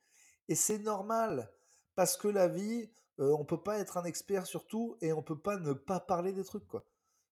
et 0.48 0.56
c'est 0.56 0.80
normal, 0.80 1.54
parce 1.96 2.18
que 2.18 2.28
la 2.28 2.48
vie, 2.48 2.90
euh, 3.20 3.32
on 3.38 3.46
peut 3.46 3.62
pas 3.62 3.78
être 3.78 3.98
un 3.98 4.04
expert 4.04 4.48
sur 4.48 4.66
tout, 4.66 4.98
et 5.02 5.14
on 5.14 5.22
peut 5.22 5.40
pas 5.40 5.58
ne 5.58 5.74
pas 5.74 6.00
parler 6.00 6.34
des 6.34 6.44
trucs, 6.44 6.68
quoi 6.68 6.86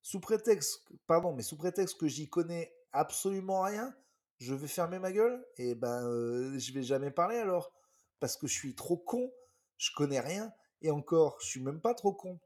sous 0.06 0.20
prétexte, 0.20 0.88
pardon, 1.08 1.34
mais 1.34 1.42
sous 1.42 1.58
prétexte 1.58 2.00
que 2.00 2.08
j'y 2.08 2.30
connais 2.30 2.72
absolument 2.92 3.62
rien, 3.62 3.92
je 4.38 4.54
vais 4.54 4.68
fermer 4.68 5.00
ma 5.00 5.12
gueule 5.12 5.44
et 5.58 5.74
ben 5.74 6.08
euh, 6.08 6.60
je 6.60 6.74
vais 6.74 6.84
jamais 6.84 7.10
parler 7.10 7.38
alors 7.38 7.74
parce 8.20 8.38
que 8.38 8.46
je 8.46 8.54
suis 8.54 8.76
trop 8.76 8.98
con, 8.98 9.34
je 9.78 9.90
connais 9.96 10.20
rien 10.20 10.54
et 10.84 10.92
encore, 10.92 11.40
je 11.42 11.48
suis 11.48 11.60
même 11.60 11.82
pas 11.82 11.96
trop 11.96 12.14
con. 12.14 12.40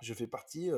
Je 0.00 0.14
fais 0.14 0.26
partie, 0.26 0.70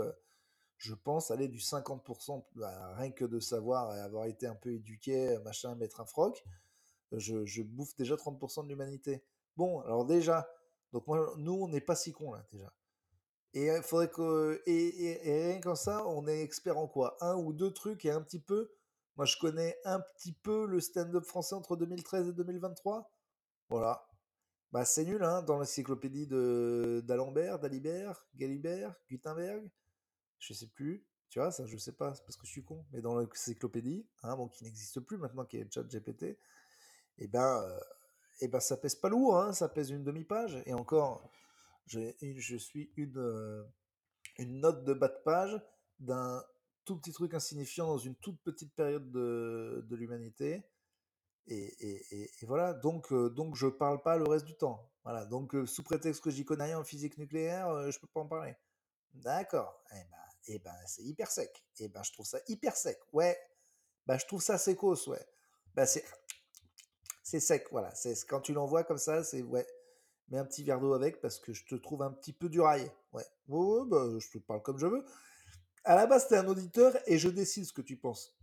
je 0.79 0.93
pense, 0.93 1.31
aller 1.31 1.47
du 1.47 1.59
50%, 1.59 2.45
bah, 2.57 2.97
rien 2.97 3.13
que 3.13 3.25
de 3.25 3.39
savoir 3.39 3.95
et 3.95 4.01
avoir 4.01 4.25
été 4.25 4.49
un 4.49 4.57
peu 4.57 4.73
éduqué, 4.73 5.39
machin, 5.45 5.77
mettre 5.77 6.01
un 6.01 6.05
froc, 6.05 6.45
je, 7.13 7.45
je 7.45 7.63
bouffe 7.63 7.95
déjà 7.95 8.17
30% 8.17 8.65
de 8.65 8.69
l'humanité. 8.69 9.23
Bon, 9.57 9.83
alors 9.83 10.05
déjà, 10.05 10.51
donc 10.93 11.07
moi, 11.07 11.33
nous, 11.37 11.55
on 11.63 11.69
n'est 11.69 11.81
pas 11.81 11.95
si 11.95 12.11
cons 12.11 12.33
là 12.33 12.45
déjà. 12.51 12.73
Et 13.59 13.67
il 13.67 13.83
faudrait 13.83 14.09
que. 14.11 14.63
Et, 14.67 14.73
et- 14.89 15.29
et 15.29 15.47
rien 15.53 15.61
qu'en 15.61 15.75
ça, 15.75 16.07
on 16.07 16.27
est 16.27 16.41
expert 16.43 16.79
en 16.79 16.87
quoi? 16.87 17.17
Un 17.21 17.35
ou 17.37 17.53
deux 17.53 17.73
trucs 17.73 18.05
et 18.05 18.11
un 18.11 18.21
petit 18.23 18.39
peu? 18.41 18.71
Moi, 19.17 19.27
je 19.27 19.37
connais 19.39 19.77
un 19.85 20.01
petit 20.01 20.33
peu 20.33 20.67
le 20.67 20.81
stand-up 20.81 21.25
français 21.25 21.55
entre 21.57 21.77
2013 21.77 22.29
et 22.29 22.33
2023. 22.33 23.11
Voilà. 23.69 24.07
Bah, 24.73 24.85
c'est 24.85 25.05
nul, 25.05 25.23
hein, 25.25 25.43
dans 25.43 25.59
l'encyclopédie 25.59 26.27
d'Alembert, 26.29 27.59
d'Alibert, 27.59 28.27
Galibert, 28.37 28.95
Gutenberg. 29.11 29.71
Je 30.39 30.53
sais 30.55 30.69
plus. 30.69 31.07
Tu 31.31 31.41
vois, 31.41 31.51
ça, 31.53 31.67
je 31.67 31.77
sais 31.79 31.93
pas, 31.93 32.15
c'est 32.15 32.25
parce 32.25 32.37
que 32.37 32.47
je 32.47 32.53
suis 32.53 32.65
con. 32.65 32.85
Mais 32.93 33.03
dans 33.03 33.15
l'encyclopédie, 33.15 34.07
hein, 34.23 34.37
bon, 34.37 34.49
qui 34.49 34.65
n'existe 34.65 35.01
plus 35.01 35.19
maintenant, 35.19 35.45
qui 35.47 35.59
est 35.59 35.73
ChatGPT, 35.73 36.39
et 37.19 37.29
ben, 37.29 37.63
euh, 37.63 37.81
eh 38.41 38.49
ben, 38.49 38.61
ça 38.61 38.77
pèse 38.77 38.95
pas 38.97 39.09
lourd, 39.09 39.39
hein, 39.39 39.53
ça 39.53 39.69
pèse 39.69 39.91
une 39.91 40.05
demi-page. 40.05 40.63
Et 40.67 40.75
encore, 40.75 41.31
je, 41.89 42.57
suis 42.57 42.93
une, 42.97 43.19
euh, 43.19 43.65
une 44.39 44.61
note 44.61 44.85
de 44.85 44.95
bas 44.95 45.09
de 45.09 45.23
page 45.25 45.61
d'un 46.01 46.45
tout 46.85 46.97
petit 46.99 47.13
truc 47.13 47.35
insignifiant 47.35 47.87
dans 47.89 47.99
une 47.99 48.15
toute 48.17 48.41
petite 48.43 48.75
période 48.75 49.11
de, 49.11 49.87
l'humanité. 49.91 50.65
Et, 51.47 51.57
et- 51.57 52.07
et- 52.15 52.31
et 52.43 52.47
voilà, 52.47 52.75
donc, 52.75 53.13
euh, 53.13 53.31
donc 53.31 53.57
je 53.57 53.67
parle 53.67 54.03
pas 54.03 54.17
le 54.19 54.25
reste 54.25 54.45
du 54.45 54.57
temps. 54.57 54.91
Voilà, 55.05 55.25
donc 55.27 55.55
euh, 55.55 55.67
sous 55.67 55.83
prétexte 55.83 56.23
que 56.23 56.31
j'y 56.31 56.45
connais 56.45 56.65
rien 56.65 56.79
en 56.79 56.85
physique 56.85 57.17
nucléaire, 57.19 57.91
je 57.91 57.99
peux 57.99 58.07
pas 58.07 58.21
en 58.21 58.27
parler. 58.29 58.55
D'accord, 59.15 59.83
eh 59.93 60.05
ben, 60.11 60.19
eh 60.49 60.59
ben 60.59 60.75
c'est 60.87 61.03
hyper 61.03 61.31
sec. 61.31 61.65
Eh 61.81 61.89
ben 61.89 62.03
je 62.03 62.13
trouve 62.13 62.27
ça 62.27 62.41
hyper 62.49 62.77
sec. 62.77 62.99
Ouais, 63.13 63.39
bah 64.07 64.19
je 64.19 64.27
trouve 64.27 64.43
ça 64.43 64.59
secos, 64.59 65.09
ouais. 65.09 65.27
Bah 65.75 65.87
c'est 65.87 66.05
sec, 67.41 67.67
voilà. 67.71 67.93
Quand 68.29 68.41
tu 68.41 68.53
l'envoies 68.53 68.85
comme 68.85 68.99
ça, 68.99 69.25
c'est 69.25 69.43
ouais. 69.43 69.67
Mets 70.31 70.39
un 70.39 70.45
petit 70.45 70.63
verre 70.63 70.81
d'eau 70.81 70.93
avec 70.93 71.21
parce 71.21 71.39
que 71.39 71.53
je 71.53 71.65
te 71.65 71.75
trouve 71.75 72.03
un 72.03 72.11
petit 72.11 72.33
peu 72.33 72.49
dur 72.49 72.65
Ouais. 72.65 72.91
Ouais, 73.13 73.25
ouais, 73.49 73.87
bah, 73.87 74.07
je 74.19 74.31
te 74.31 74.39
parle 74.39 74.63
comme 74.63 74.79
je 74.79 74.87
veux. 74.87 75.05
À 75.85 75.95
la 75.97 76.07
base, 76.07 76.29
t'es 76.29 76.37
un 76.37 76.47
auditeur 76.47 76.97
et 77.07 77.19
je 77.19 77.29
décide 77.29 77.65
ce 77.65 77.73
que 77.73 77.83
tu 77.83 77.97
penses. 77.97 78.37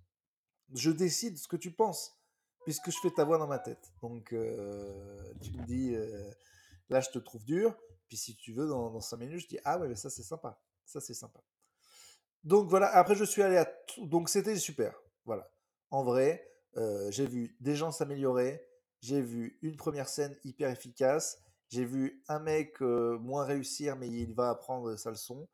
Je 0.74 0.90
décide 0.90 1.38
ce 1.38 1.48
que 1.48 1.58
tu 1.58 1.72
penses 1.72 2.18
puisque 2.64 2.90
je 2.90 2.98
fais 3.00 3.12
ta 3.12 3.24
voix 3.24 3.38
dans 3.38 3.48
ma 3.48 3.60
tête. 3.60 3.94
Donc, 4.02 4.34
euh, 4.34 5.34
tu 5.42 5.52
me 5.52 5.64
dis, 5.66 5.94
euh, 5.94 6.32
Là, 6.90 7.02
je 7.02 7.10
te 7.10 7.20
trouve 7.20 7.44
dur. 7.44 7.76
Puis 8.08 8.18
si 8.18 8.36
tu 8.36 8.54
veux, 8.54 8.68
dans, 8.68 8.92
dans 8.92 9.02
5 9.02 9.18
minutes, 9.18 9.40
je 9.40 9.48
dis 9.48 9.60
Ah 9.64 9.80
ouais, 9.80 9.88
mais 9.88 9.96
ça, 9.96 10.10
c'est 10.10 10.24
sympa. 10.24 10.60
Ça, 10.86 11.02
c'est 11.02 11.14
sympa. 11.14 11.42
Donc 12.44 12.70
voilà, 12.70 12.88
après, 12.96 13.16
je 13.16 13.24
suis 13.24 13.42
allé 13.42 13.58
à. 13.58 13.72
Donc 13.98 14.30
c'était 14.30 14.56
super. 14.58 15.02
Voilà. 15.26 15.50
En 15.90 16.04
vrai, 16.04 16.48
euh, 16.78 17.10
j'ai 17.10 17.26
vu 17.26 17.56
des 17.60 17.76
gens 17.76 17.92
s'améliorer. 17.92 18.64
J'ai 19.02 19.22
vu 19.22 19.58
une 19.62 19.76
première 19.76 20.08
scène 20.08 20.38
hyper 20.44 20.70
efficace. 20.70 21.42
J'ai 21.70 21.86
vu 21.86 22.24
un 22.28 22.40
mec 22.40 22.82
euh, 22.82 23.18
moins 23.18 23.44
réussir, 23.44 23.96
mais 23.96 24.10
il 24.10 24.34
va 24.34 24.52
apprendre 24.52 24.96
sa 24.96 25.10
leçon. 25.12 25.48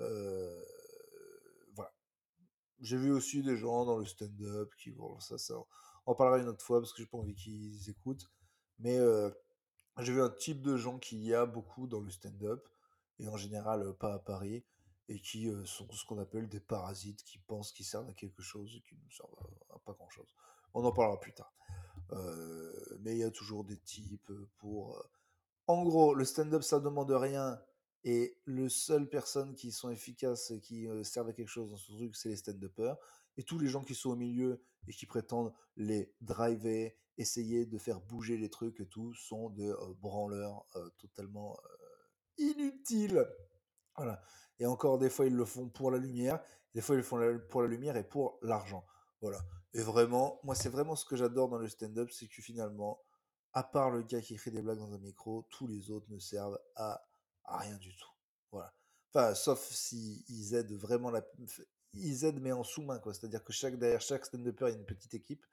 Euh, 0.00 0.64
voilà. 1.74 1.92
J'ai 2.80 2.96
vu 2.96 3.12
aussi 3.12 3.42
des 3.42 3.56
gens 3.56 3.84
dans 3.84 3.98
le 3.98 4.06
stand-up 4.06 4.72
qui, 4.78 4.90
bon, 4.90 5.20
ça, 5.20 5.36
ça, 5.36 5.58
on 6.06 6.12
en 6.12 6.14
parlera 6.14 6.38
une 6.38 6.48
autre 6.48 6.64
fois 6.64 6.80
parce 6.80 6.92
que 6.92 7.02
j'ai 7.02 7.08
pas 7.08 7.18
envie 7.18 7.34
qu'ils 7.34 7.90
écoutent. 7.90 8.30
Mais 8.78 8.98
euh, 8.98 9.30
j'ai 9.98 10.12
vu 10.12 10.22
un 10.22 10.30
type 10.30 10.62
de 10.62 10.76
gens 10.76 10.98
qu'il 10.98 11.22
y 11.22 11.34
a 11.34 11.44
beaucoup 11.44 11.86
dans 11.86 12.00
le 12.00 12.10
stand-up, 12.10 12.66
et 13.18 13.28
en 13.28 13.36
général 13.36 13.92
pas 13.98 14.14
à 14.14 14.18
Paris, 14.18 14.64
et 15.08 15.20
qui 15.20 15.52
sont 15.66 15.90
ce 15.92 16.06
qu'on 16.06 16.18
appelle 16.18 16.48
des 16.48 16.60
parasites, 16.60 17.22
qui 17.24 17.38
pensent 17.38 17.72
qu'ils 17.72 17.84
servent 17.84 18.08
à 18.08 18.14
quelque 18.14 18.40
chose 18.40 18.74
et 18.76 18.80
qui 18.80 18.94
ne 18.94 19.10
servent 19.10 19.34
à, 19.74 19.78
pas 19.80 19.92
grand-chose. 19.92 20.34
On 20.72 20.84
en 20.84 20.92
parlera 20.92 21.20
plus 21.20 21.34
tard. 21.34 21.52
Mais 23.00 23.12
il 23.16 23.18
y 23.18 23.24
a 23.24 23.30
toujours 23.30 23.64
des 23.64 23.76
types 23.76 24.32
pour... 24.56 25.04
En 25.70 25.84
gros, 25.84 26.14
le 26.14 26.24
stand-up, 26.24 26.64
ça 26.64 26.80
demande 26.80 27.12
rien, 27.12 27.56
et 28.02 28.36
le 28.44 28.68
seul 28.68 29.08
personnes 29.08 29.54
qui 29.54 29.70
sont 29.70 29.88
efficaces 29.88 30.52
qui 30.64 30.88
euh, 30.88 31.04
servent 31.04 31.28
à 31.28 31.32
quelque 31.32 31.46
chose 31.46 31.70
dans 31.70 31.76
ce 31.76 31.92
truc, 31.92 32.16
c'est 32.16 32.28
les 32.28 32.34
stand-uppers. 32.34 32.96
Et 33.36 33.44
tous 33.44 33.56
les 33.56 33.68
gens 33.68 33.84
qui 33.84 33.94
sont 33.94 34.10
au 34.10 34.16
milieu 34.16 34.64
et 34.88 34.92
qui 34.92 35.06
prétendent 35.06 35.52
les 35.76 36.12
driver, 36.22 36.98
essayer 37.18 37.66
de 37.66 37.78
faire 37.78 38.00
bouger 38.00 38.36
les 38.36 38.50
trucs 38.50 38.80
et 38.80 38.86
tout, 38.88 39.14
sont 39.14 39.48
des 39.50 39.70
euh, 39.70 39.94
branleurs 40.00 40.66
euh, 40.74 40.88
totalement 40.98 41.56
inutiles. 42.36 43.24
Voilà. 43.96 44.20
Et 44.58 44.66
encore, 44.66 44.98
des 44.98 45.08
fois, 45.08 45.26
ils 45.26 45.36
le 45.36 45.44
font 45.44 45.68
pour 45.68 45.92
la 45.92 45.98
lumière, 45.98 46.42
des 46.74 46.80
fois, 46.80 46.96
ils 46.96 46.98
le 46.98 47.04
font 47.04 47.20
pour 47.48 47.62
la 47.62 47.68
lumière 47.68 47.96
et 47.96 48.02
pour 48.02 48.40
l'argent. 48.42 48.84
Voilà. 49.20 49.38
Et 49.74 49.82
vraiment, 49.82 50.40
moi, 50.42 50.56
c'est 50.56 50.68
vraiment 50.68 50.96
ce 50.96 51.04
que 51.04 51.14
j'adore 51.14 51.48
dans 51.48 51.58
le 51.58 51.68
stand-up, 51.68 52.10
c'est 52.10 52.26
que 52.26 52.42
finalement, 52.42 53.00
à 53.52 53.64
part 53.64 53.90
le 53.90 54.02
gars 54.02 54.20
qui 54.20 54.34
écrit 54.34 54.50
des 54.50 54.62
blagues 54.62 54.78
dans 54.78 54.94
un 54.94 54.98
micro, 54.98 55.46
tous 55.50 55.66
les 55.66 55.90
autres 55.90 56.06
ne 56.10 56.18
servent 56.18 56.58
à, 56.76 57.04
rien 57.44 57.76
du 57.76 57.94
tout. 57.96 58.10
Voilà. 58.52 58.72
Enfin, 59.12 59.34
sauf 59.34 59.70
si 59.70 60.24
aident 60.54 60.72
vraiment 60.72 61.12
ils 61.94 62.24
aident 62.24 62.40
mais 62.40 62.52
en 62.52 62.62
sous-main, 62.62 62.98
quoi. 63.00 63.12
C'est-à-dire 63.12 63.42
que 63.42 63.52
chaque, 63.52 63.76
derrière 63.76 64.00
chaque 64.00 64.24
stand-upper, 64.24 64.66
il 64.68 64.72
y 64.72 64.76
a 64.76 64.78
une 64.78 64.86
petite 64.86 65.14
équipe. 65.14 65.44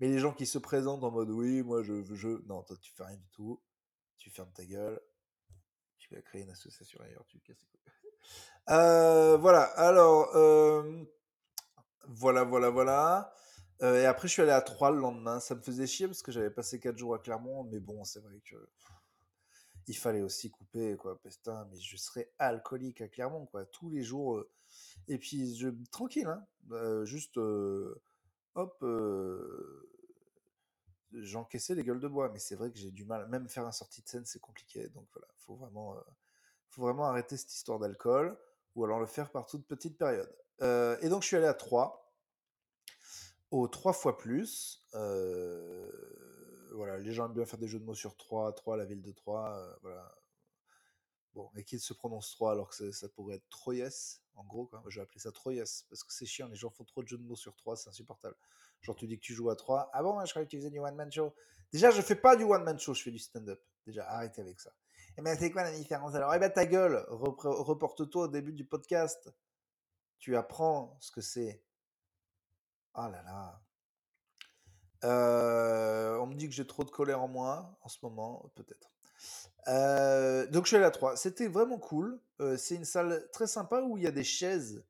Mais 0.00 0.08
les 0.08 0.18
gens 0.18 0.32
qui 0.32 0.46
se 0.46 0.58
présentent 0.58 1.02
en 1.04 1.10
mode 1.10 1.30
oui, 1.30 1.62
moi 1.62 1.82
je, 1.82 2.02
je, 2.14 2.28
non, 2.46 2.62
toi 2.62 2.76
tu 2.80 2.92
fais 2.92 3.04
rien 3.04 3.16
du 3.16 3.28
tout. 3.30 3.60
Tu 4.16 4.30
fermes 4.30 4.52
ta 4.52 4.64
gueule. 4.64 5.00
Tu 5.98 6.14
vas 6.14 6.22
créer 6.22 6.42
une 6.42 6.50
association 6.50 7.00
ailleurs, 7.00 7.24
tu 7.28 7.40
casses. 7.40 7.66
Euh, 8.70 9.38
voilà, 9.38 9.62
alors, 9.78 10.36
euh, 10.36 11.02
voilà, 12.06 12.44
voilà, 12.44 12.68
voilà. 12.68 13.34
Euh, 13.82 14.02
et 14.02 14.06
après, 14.06 14.26
je 14.28 14.32
suis 14.32 14.42
allé 14.42 14.50
à 14.50 14.60
Troyes 14.60 14.90
le 14.90 14.98
lendemain. 14.98 15.40
Ça 15.40 15.54
me 15.54 15.60
faisait 15.62 15.86
chier 15.86 16.06
parce 16.06 16.22
que 16.22 16.32
j'avais 16.32 16.50
passé 16.50 16.80
4 16.80 16.96
jours 16.96 17.14
à 17.14 17.18
Clermont. 17.18 17.64
Mais 17.64 17.80
bon, 17.80 18.04
c'est 18.04 18.20
vrai 18.20 18.40
que 18.44 18.56
il 19.86 19.96
fallait 19.96 20.20
aussi 20.22 20.50
couper, 20.50 20.96
quoi. 20.96 21.18
Putain, 21.22 21.66
mais 21.70 21.78
je 21.80 21.96
serais 21.96 22.30
alcoolique 22.38 23.00
à 23.00 23.08
Clermont, 23.08 23.46
quoi. 23.46 23.64
Tous 23.66 23.90
les 23.90 24.02
jours. 24.02 24.36
euh. 24.38 24.50
Et 25.08 25.18
puis, 25.18 25.56
tranquille, 25.90 26.26
hein. 26.26 26.44
Euh, 26.72 27.04
juste, 27.04 27.38
hop, 28.54 28.84
j'encaissais 31.12 31.74
les 31.74 31.84
gueules 31.84 32.00
de 32.00 32.08
bois. 32.08 32.30
Mais 32.30 32.38
c'est 32.38 32.56
vrai 32.56 32.70
que 32.70 32.78
j'ai 32.78 32.90
du 32.90 33.04
mal. 33.04 33.28
Même 33.28 33.48
faire 33.48 33.66
un 33.66 33.72
sortie 33.72 34.02
de 34.02 34.08
scène, 34.08 34.26
c'est 34.26 34.40
compliqué. 34.40 34.88
Donc 34.88 35.06
voilà, 35.12 35.28
faut 35.36 35.54
vraiment, 35.54 35.96
faut 36.70 36.82
vraiment 36.82 37.06
arrêter 37.06 37.36
cette 37.36 37.54
histoire 37.54 37.78
d'alcool. 37.78 38.36
Ou 38.74 38.84
alors 38.84 39.00
le 39.00 39.06
faire 39.06 39.30
par 39.30 39.46
toute 39.46 39.66
petite 39.66 39.96
période. 39.96 40.30
Et 40.60 41.08
donc, 41.08 41.22
je 41.22 41.28
suis 41.28 41.36
allé 41.36 41.46
à 41.46 41.54
Troyes 41.54 42.07
au 43.50 43.68
3 43.68 43.92
fois 43.92 44.16
plus. 44.18 44.84
Voilà, 46.72 46.98
les 46.98 47.12
gens 47.12 47.26
aiment 47.26 47.34
bien 47.34 47.44
faire 47.44 47.58
des 47.58 47.68
jeux 47.68 47.78
de 47.78 47.84
mots 47.84 47.94
sur 47.94 48.16
3, 48.16 48.52
3, 48.52 48.76
la 48.76 48.84
ville 48.84 49.02
de 49.02 49.12
Troyes. 49.12 49.56
euh, 49.58 49.76
voilà. 49.82 50.14
Bon, 51.34 51.50
et 51.56 51.64
qu'il 51.64 51.80
se 51.80 51.92
prononce 51.92 52.30
3 52.32 52.52
alors 52.52 52.70
que 52.70 52.90
ça, 52.90 53.08
pourrait 53.10 53.36
être 53.36 53.48
Troyes, 53.48 54.20
en 54.34 54.44
gros, 54.44 54.66
quoi. 54.66 54.82
Je 54.88 54.98
vais 54.98 55.02
appeler 55.02 55.20
ça 55.20 55.32
Troyes, 55.32 55.64
parce 55.88 56.04
que 56.04 56.12
c'est 56.12 56.26
chiant, 56.26 56.48
les 56.48 56.56
gens 56.56 56.70
font 56.70 56.84
trop 56.84 57.02
de 57.02 57.08
jeux 57.08 57.18
de 57.18 57.22
mots 57.22 57.36
sur 57.36 57.54
3, 57.56 57.76
c'est 57.76 57.88
insupportable. 57.88 58.36
Genre, 58.80 58.96
tu 58.96 59.06
dis 59.06 59.16
que 59.18 59.24
tu 59.24 59.34
joues 59.34 59.50
à 59.50 59.56
3. 59.56 59.90
Ah 59.92 60.02
bon, 60.02 60.24
je 60.24 60.30
croyais 60.30 60.46
que 60.46 60.50
tu 60.50 60.56
faisais 60.58 60.70
du 60.70 60.78
one-man 60.78 61.10
show. 61.10 61.34
Déjà, 61.72 61.90
je 61.90 62.00
fais 62.00 62.16
pas 62.16 62.36
du 62.36 62.44
one-man 62.44 62.78
show, 62.78 62.94
je 62.94 63.02
fais 63.02 63.10
du 63.10 63.18
stand-up. 63.18 63.60
Déjà, 63.86 64.08
arrêtez 64.08 64.40
avec 64.40 64.60
ça. 64.60 64.72
Et 65.16 65.22
ben, 65.22 65.36
c'est 65.38 65.50
quoi 65.50 65.62
la 65.62 65.72
différence 65.72 66.14
alors? 66.14 66.34
Eh 66.34 66.38
ben, 66.38 66.50
ta 66.50 66.66
gueule, 66.66 67.04
reporte-toi 67.08 68.24
au 68.24 68.28
début 68.28 68.52
du 68.52 68.64
podcast. 68.64 69.30
Tu 70.18 70.36
apprends 70.36 70.96
ce 71.00 71.10
que 71.10 71.20
c'est. 71.20 71.62
Ah 73.00 73.08
là 73.08 73.22
là. 73.22 73.62
Euh, 75.04 76.18
on 76.18 76.26
me 76.26 76.34
dit 76.34 76.48
que 76.48 76.54
j'ai 76.54 76.66
trop 76.66 76.82
de 76.82 76.90
colère 76.90 77.22
en 77.22 77.28
moi 77.28 77.78
en 77.80 77.88
ce 77.88 77.98
moment, 78.02 78.50
peut-être. 78.56 78.90
Euh, 79.68 80.48
donc 80.48 80.64
je 80.64 80.70
suis 80.70 80.76
allé 80.76 80.84
à 80.84 80.90
3. 80.90 81.16
C'était 81.16 81.46
vraiment 81.46 81.78
cool. 81.78 82.20
Euh, 82.40 82.56
c'est 82.56 82.74
une 82.74 82.84
salle 82.84 83.28
très 83.32 83.46
sympa 83.46 83.82
où 83.82 83.96
il 83.96 84.02
y 84.02 84.08
a 84.08 84.10
des 84.10 84.24
chaises. 84.24 84.84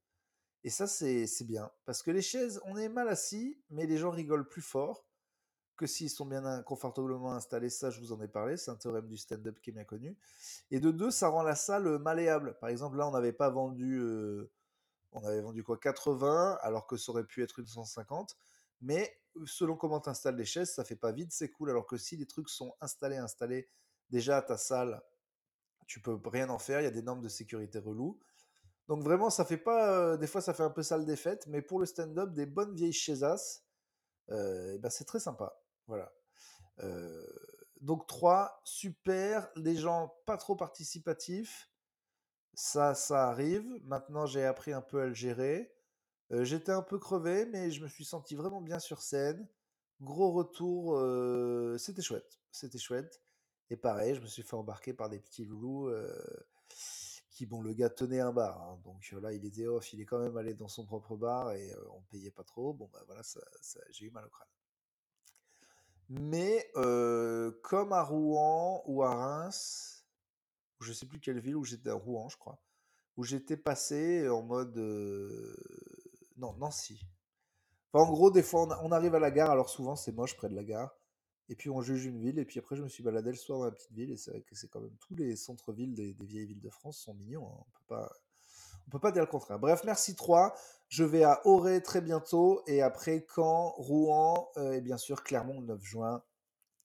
Et 0.65 0.71
ça, 0.71 0.87
c'est 0.87 1.45
bien. 1.45 1.71
Parce 1.85 2.03
que 2.03 2.11
les 2.11 2.23
chaises, 2.23 2.63
on 2.65 2.79
est 2.79 2.89
mal 2.89 3.11
assis, 3.11 3.61
mais 3.69 3.85
les 3.85 3.99
gens 3.99 4.11
rigolent 4.11 4.49
plus 4.49 4.63
fort 4.63 5.05
que 5.77 5.87
s'ils 5.87 6.11
sont 6.11 6.25
bien 6.25 6.63
confortablement 6.63 7.35
installés. 7.35 7.69
Ça, 7.69 7.91
je 7.91 8.01
vous 8.01 8.13
en 8.13 8.23
ai 8.23 8.29
parlé. 8.29 8.57
C'est 8.57 8.71
un 8.71 8.77
théorème 8.77 9.07
du 9.07 9.19
stand-up 9.19 9.61
qui 9.61 9.69
est 9.69 9.75
bien 9.75 9.85
connu. 9.85 10.17
Et 10.71 10.81
de 10.81 10.91
deux, 10.91 11.11
ça 11.11 11.29
rend 11.29 11.43
la 11.43 11.55
salle 11.55 11.99
malléable. 11.99 12.57
Par 12.59 12.71
exemple, 12.71 12.97
là, 12.97 13.07
on 13.07 13.13
n'avait 13.13 13.35
pas 13.35 13.51
vendu... 13.51 14.03
on 15.13 15.25
avait 15.25 15.41
vendu 15.41 15.63
quoi 15.63 15.79
80 15.79 16.59
alors 16.63 16.87
que 16.87 16.97
ça 16.97 17.13
aurait 17.13 17.25
pu 17.25 17.43
être 17.43 17.59
une 17.59 17.67
150 17.67 18.37
mais 18.81 19.21
selon 19.47 19.77
comment 19.77 20.01
tu 20.01 20.09
installes 20.09 20.37
les 20.37 20.45
chaises 20.45 20.73
ça 20.75 20.85
fait 20.85 20.97
pas 20.97 21.13
vide 21.13 21.33
c'est 21.33 21.51
cool 21.51 21.71
alors 21.71 21.87
que 21.87 21.97
si 21.97 22.17
les 22.17 22.27
trucs 22.27 22.49
sont 22.49 22.75
installés 22.81 23.17
installés 23.17 23.69
déjà 24.11 24.39
à 24.39 24.43
ta 24.43 24.57
salle 24.57 25.03
tu 25.87 26.01
peux 26.01 26.19
rien 26.27 26.51
en 26.51 26.59
faire 26.59 26.81
il 26.81 26.85
y 26.85 26.89
a 26.89 26.93
des 26.93 27.03
normes 27.03 27.23
de 27.23 27.29
sécurité 27.29 27.79
reloues. 27.79 28.19
Donc 28.89 29.03
vraiment 29.03 29.31
ça 29.31 29.45
fait 29.45 29.59
pas 29.59 30.17
des 30.17 30.27
fois 30.27 30.41
ça 30.41 30.55
fait 30.55 30.63
un 30.63 30.71
peu 30.71 30.83
salle 30.83 31.05
des 31.05 31.17
fêtes 31.17 31.47
mais 31.47 31.63
pour 31.63 31.79
le 31.79 31.87
stand-up 31.87 32.33
des 32.33 32.47
bonnes 32.47 32.75
vieilles 32.75 32.93
chaisasses 32.93 33.65
euh, 34.31 34.79
ben 34.79 34.91
c'est 34.91 35.05
très 35.05 35.21
sympa 35.21 35.61
voilà. 35.87 36.13
Donc 37.81 38.07
3 38.07 38.61
super 38.65 39.49
les 39.57 39.77
gens 39.77 40.15
pas 40.27 40.37
trop 40.37 40.55
participatifs 40.57 41.71
ça, 42.59 42.93
ça 42.93 43.29
arrive. 43.29 43.81
Maintenant, 43.85 44.27
j'ai 44.27 44.45
appris 44.45 44.73
un 44.73 44.81
peu 44.83 45.01
à 45.01 45.07
le 45.07 45.15
gérer. 45.15 45.73
J'étais 46.31 46.73
un 46.73 46.83
peu 46.83 46.99
crevé, 46.99 47.47
mais 47.47 47.71
je 47.71 47.81
me 47.81 47.87
suis 47.89 48.05
senti 48.05 48.35
vraiment 48.35 48.61
bien 48.61 48.81
sur 48.81 49.01
scène. 49.01 49.49
Gros 50.01 50.33
retour, 50.33 50.99
c'était 51.79 52.03
chouette. 52.03 52.41
C'était 52.51 52.79
chouette. 52.79 53.23
Et 53.71 53.77
pareil, 53.77 54.17
je 54.17 54.21
me 54.21 54.27
suis 54.27 54.43
fait 54.43 54.57
embarquer 54.57 54.93
par 54.93 55.09
des 55.09 55.21
petits 55.21 55.45
loulous 55.45 55.89
qui, 57.31 57.47
bon, 57.47 57.63
le 57.63 57.73
gars 57.75 57.91
tenait 57.91 58.19
un 58.19 58.33
bar. 58.33 58.61
hein. 58.61 58.81
donc 58.85 59.09
là, 59.13 59.33
il 59.33 59.45
était 59.45 59.69
off, 59.69 59.93
il 59.93 60.01
est 60.01 60.05
quand 60.05 60.19
même 60.19 60.37
allé 60.37 60.55
dans 60.55 60.67
son 60.67 60.85
propre 60.85 61.17
bar 61.17 61.53
et 61.53 61.73
on 61.95 62.03
payait 62.11 62.33
pas 62.33 62.43
trop. 62.43 62.73
Bon, 62.73 62.91
bah 62.93 63.05
voilà, 63.07 63.23
ça, 63.23 63.41
j'ai 63.91 64.07
eu 64.07 64.11
mal 64.11 64.27
au 64.27 64.31
crâne. 64.31 64.49
Mais 66.09 66.69
comme 67.63 67.93
à 67.93 68.03
Rouen 68.03 68.83
ou 68.87 69.05
à 69.05 69.15
Reims, 69.15 69.98
ou 70.81 70.85
je 70.85 70.93
sais 70.93 71.07
plus 71.07 71.21
quelle 71.21 71.41
ville 71.41 71.57
où 71.57 71.65
j'étais 71.65 71.91
à 71.91 71.95
Rouen, 71.95 72.29
je 72.29 72.37
crois, 72.37 72.61
où 73.17 73.25
j'étais 73.25 73.57
passé 73.57 74.29
en 74.29 74.43
mode 74.43 74.77
euh, 74.79 75.57
non 76.37 76.55
Nancy. 76.55 77.01
Enfin, 77.93 78.05
en 78.05 78.13
gros, 78.13 78.31
des 78.31 78.43
fois, 78.43 78.67
on, 78.83 78.93
arrive 78.93 79.15
à 79.15 79.19
la 79.19 79.31
gare, 79.31 79.51
alors 79.51 79.71
souvent 79.71 79.97
c'est 79.97 80.13
moche 80.13 80.37
près 80.37 80.49
de 80.49 80.55
la 80.55 80.65
gare, 80.65 80.95
et 81.49 81.57
puis 81.57 81.71
on 81.71 81.81
juge 81.81 82.05
une 82.05 82.19
ville, 82.19 82.39
et 82.39 82.45
puis 82.45 82.59
après 82.59 82.77
je 82.77 82.83
me 82.83 82.89
suis 82.89 83.03
baladé 83.03 83.31
le 83.31 83.37
soir 83.37 83.59
dans 83.61 83.65
la 83.65 83.73
petite 83.73 83.93
ville, 83.93 84.13
et 84.13 84.17
c'est 84.17 84.31
vrai 84.31 84.43
que 84.43 84.55
c'est 84.55 84.69
quand 84.69 84.81
même 84.81 84.97
tous 85.01 85.15
les 85.15 85.37
centres-villes 85.37 85.95
des, 85.95 86.13
des 86.13 86.27
vieilles 86.27 86.47
villes 86.47 86.61
de 86.61 86.71
France 86.71 86.99
sont 86.99 87.15
mignons, 87.15 87.47
hein, 87.49 87.59
on 87.59 87.79
peut 87.79 87.87
pas, 87.89 88.13
on 88.89 88.91
peut 88.91 89.01
pas 89.01 89.13
dire 89.13 89.23
le 89.23 89.29
contraire. 89.29 89.59
Bref, 89.59 89.83
merci 89.85 90.15
3. 90.15 90.55
Je 90.89 91.05
vais 91.05 91.23
à 91.23 91.47
Auray 91.47 91.83
très 91.83 92.01
bientôt, 92.01 92.63
et 92.67 92.81
après 92.81 93.27
Caen, 93.35 93.71
Rouen, 93.77 94.49
euh, 94.57 94.73
et 94.73 94.81
bien 94.81 94.97
sûr 94.97 95.23
Clermont 95.23 95.61
le 95.61 95.67
9 95.67 95.83
juin. 95.83 96.23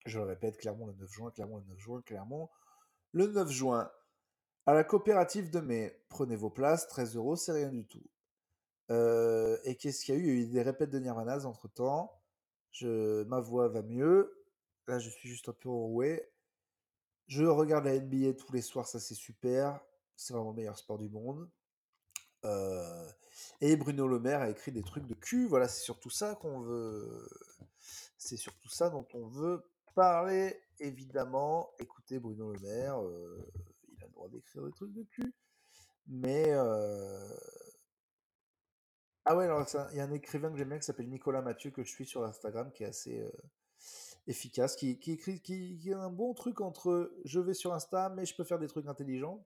Je 0.06 0.20
le 0.20 0.26
répète, 0.26 0.58
Clermont 0.58 0.88
le 0.88 0.94
9 0.94 1.10
juin, 1.10 1.32
Clermont 1.32 1.58
le 1.58 1.64
9 1.64 1.80
juin, 1.80 2.02
Clermont 2.02 2.50
le 3.14 3.28
9 3.28 3.50
juin. 3.50 3.92
À 4.66 4.74
la 4.74 4.84
coopérative 4.84 5.50
de 5.50 5.60
mai, 5.60 6.04
prenez 6.10 6.36
vos 6.36 6.50
places, 6.50 6.88
13 6.88 7.16
euros, 7.16 7.36
c'est 7.36 7.52
rien 7.52 7.70
du 7.70 7.86
tout. 7.86 8.04
Euh, 8.92 9.58
et 9.64 9.76
qu'est-ce 9.76 10.06
qu'il 10.06 10.16
y 10.16 10.18
a 10.18 10.20
eu? 10.20 10.24
Il 10.24 10.28
y 10.28 10.40
a 10.40 10.44
eu 10.44 10.48
des 10.48 10.62
répètes 10.62 10.90
de 10.90 11.00
Nirvana 11.00 11.46
entre 11.46 11.68
temps. 11.68 12.22
Je, 12.72 13.24
ma 13.26 13.40
voix 13.40 13.68
va 13.70 13.82
mieux. 13.82 14.46
Là, 14.88 15.00
je 15.00 15.10
suis 15.10 15.30
juste 15.30 15.50
un 15.50 15.54
peu 15.54 15.70
enroué. 15.70 16.30
Je 17.28 17.44
regarde 17.44 17.86
la 17.86 18.00
NBA 18.00 18.34
tous 18.34 18.52
les 18.52 18.62
soirs, 18.62 18.88
ça 18.88 19.00
c'est 19.00 19.16
super. 19.16 19.80
C'est 20.16 20.34
vraiment 20.34 20.52
le 20.52 20.58
meilleur 20.58 20.78
sport 20.78 20.98
du 20.98 21.10
monde. 21.10 21.50
Euh, 22.46 23.10
et 23.62 23.78
Bruno 23.78 24.08
Le 24.08 24.20
Maire 24.20 24.42
a 24.42 24.50
écrit 24.50 24.72
des 24.72 24.84
trucs 24.84 25.08
de 25.08 25.14
cul. 25.14 25.48
Voilà, 25.48 25.68
c'est 25.68 25.84
surtout 25.84 26.10
ça 26.10 26.36
qu'on 26.36 26.62
veut. 26.62 27.30
C'est 28.18 28.38
surtout 28.38 28.70
ça 28.70 28.90
dont 28.90 29.08
on 29.14 29.28
veut 29.28 29.64
parler. 29.96 30.62
Évidemment, 30.88 31.72
écoutez 31.80 32.20
Bruno 32.20 32.52
Le 32.52 32.60
Maire, 32.60 33.02
euh, 33.02 33.52
il 33.90 34.04
a 34.04 34.08
le 34.08 34.12
droit 34.14 34.30
d'écrire 34.30 34.64
des 34.64 34.72
trucs 34.72 34.94
de 34.94 35.04
cul. 35.04 35.34
Mais. 36.08 36.46
euh, 36.50 37.36
Ah 39.26 39.36
ouais, 39.38 39.46
alors 39.46 39.66
il 39.92 39.98
y 39.98 40.02
a 40.02 40.04
un 40.04 40.12
écrivain 40.12 40.52
que 40.52 40.58
j'aime 40.58 40.70
bien 40.70 40.80
qui 40.80 40.86
s'appelle 40.86 41.10
Nicolas 41.10 41.42
Mathieu, 41.42 41.72
que 41.72 41.84
je 41.84 41.90
suis 41.90 42.06
sur 42.06 42.24
Instagram, 42.26 42.72
qui 42.74 42.84
est 42.84 42.88
assez 42.88 43.22
euh, 43.22 43.32
efficace, 44.28 44.76
qui, 44.76 44.92
écrit, 44.92 45.42
qui, 45.42 45.78
qui 45.78 45.94
a 45.94 46.00
un 46.00 46.10
bon 46.10 46.34
truc 46.34 46.60
entre 46.62 47.14
je 47.24 47.40
vais 47.40 47.54
sur 47.54 47.74
Insta, 47.74 48.10
mais 48.10 48.26
je 48.26 48.36
peux 48.36 48.44
faire 48.44 48.60
des 48.60 48.68
trucs 48.68 48.88
intelligents. 48.88 49.46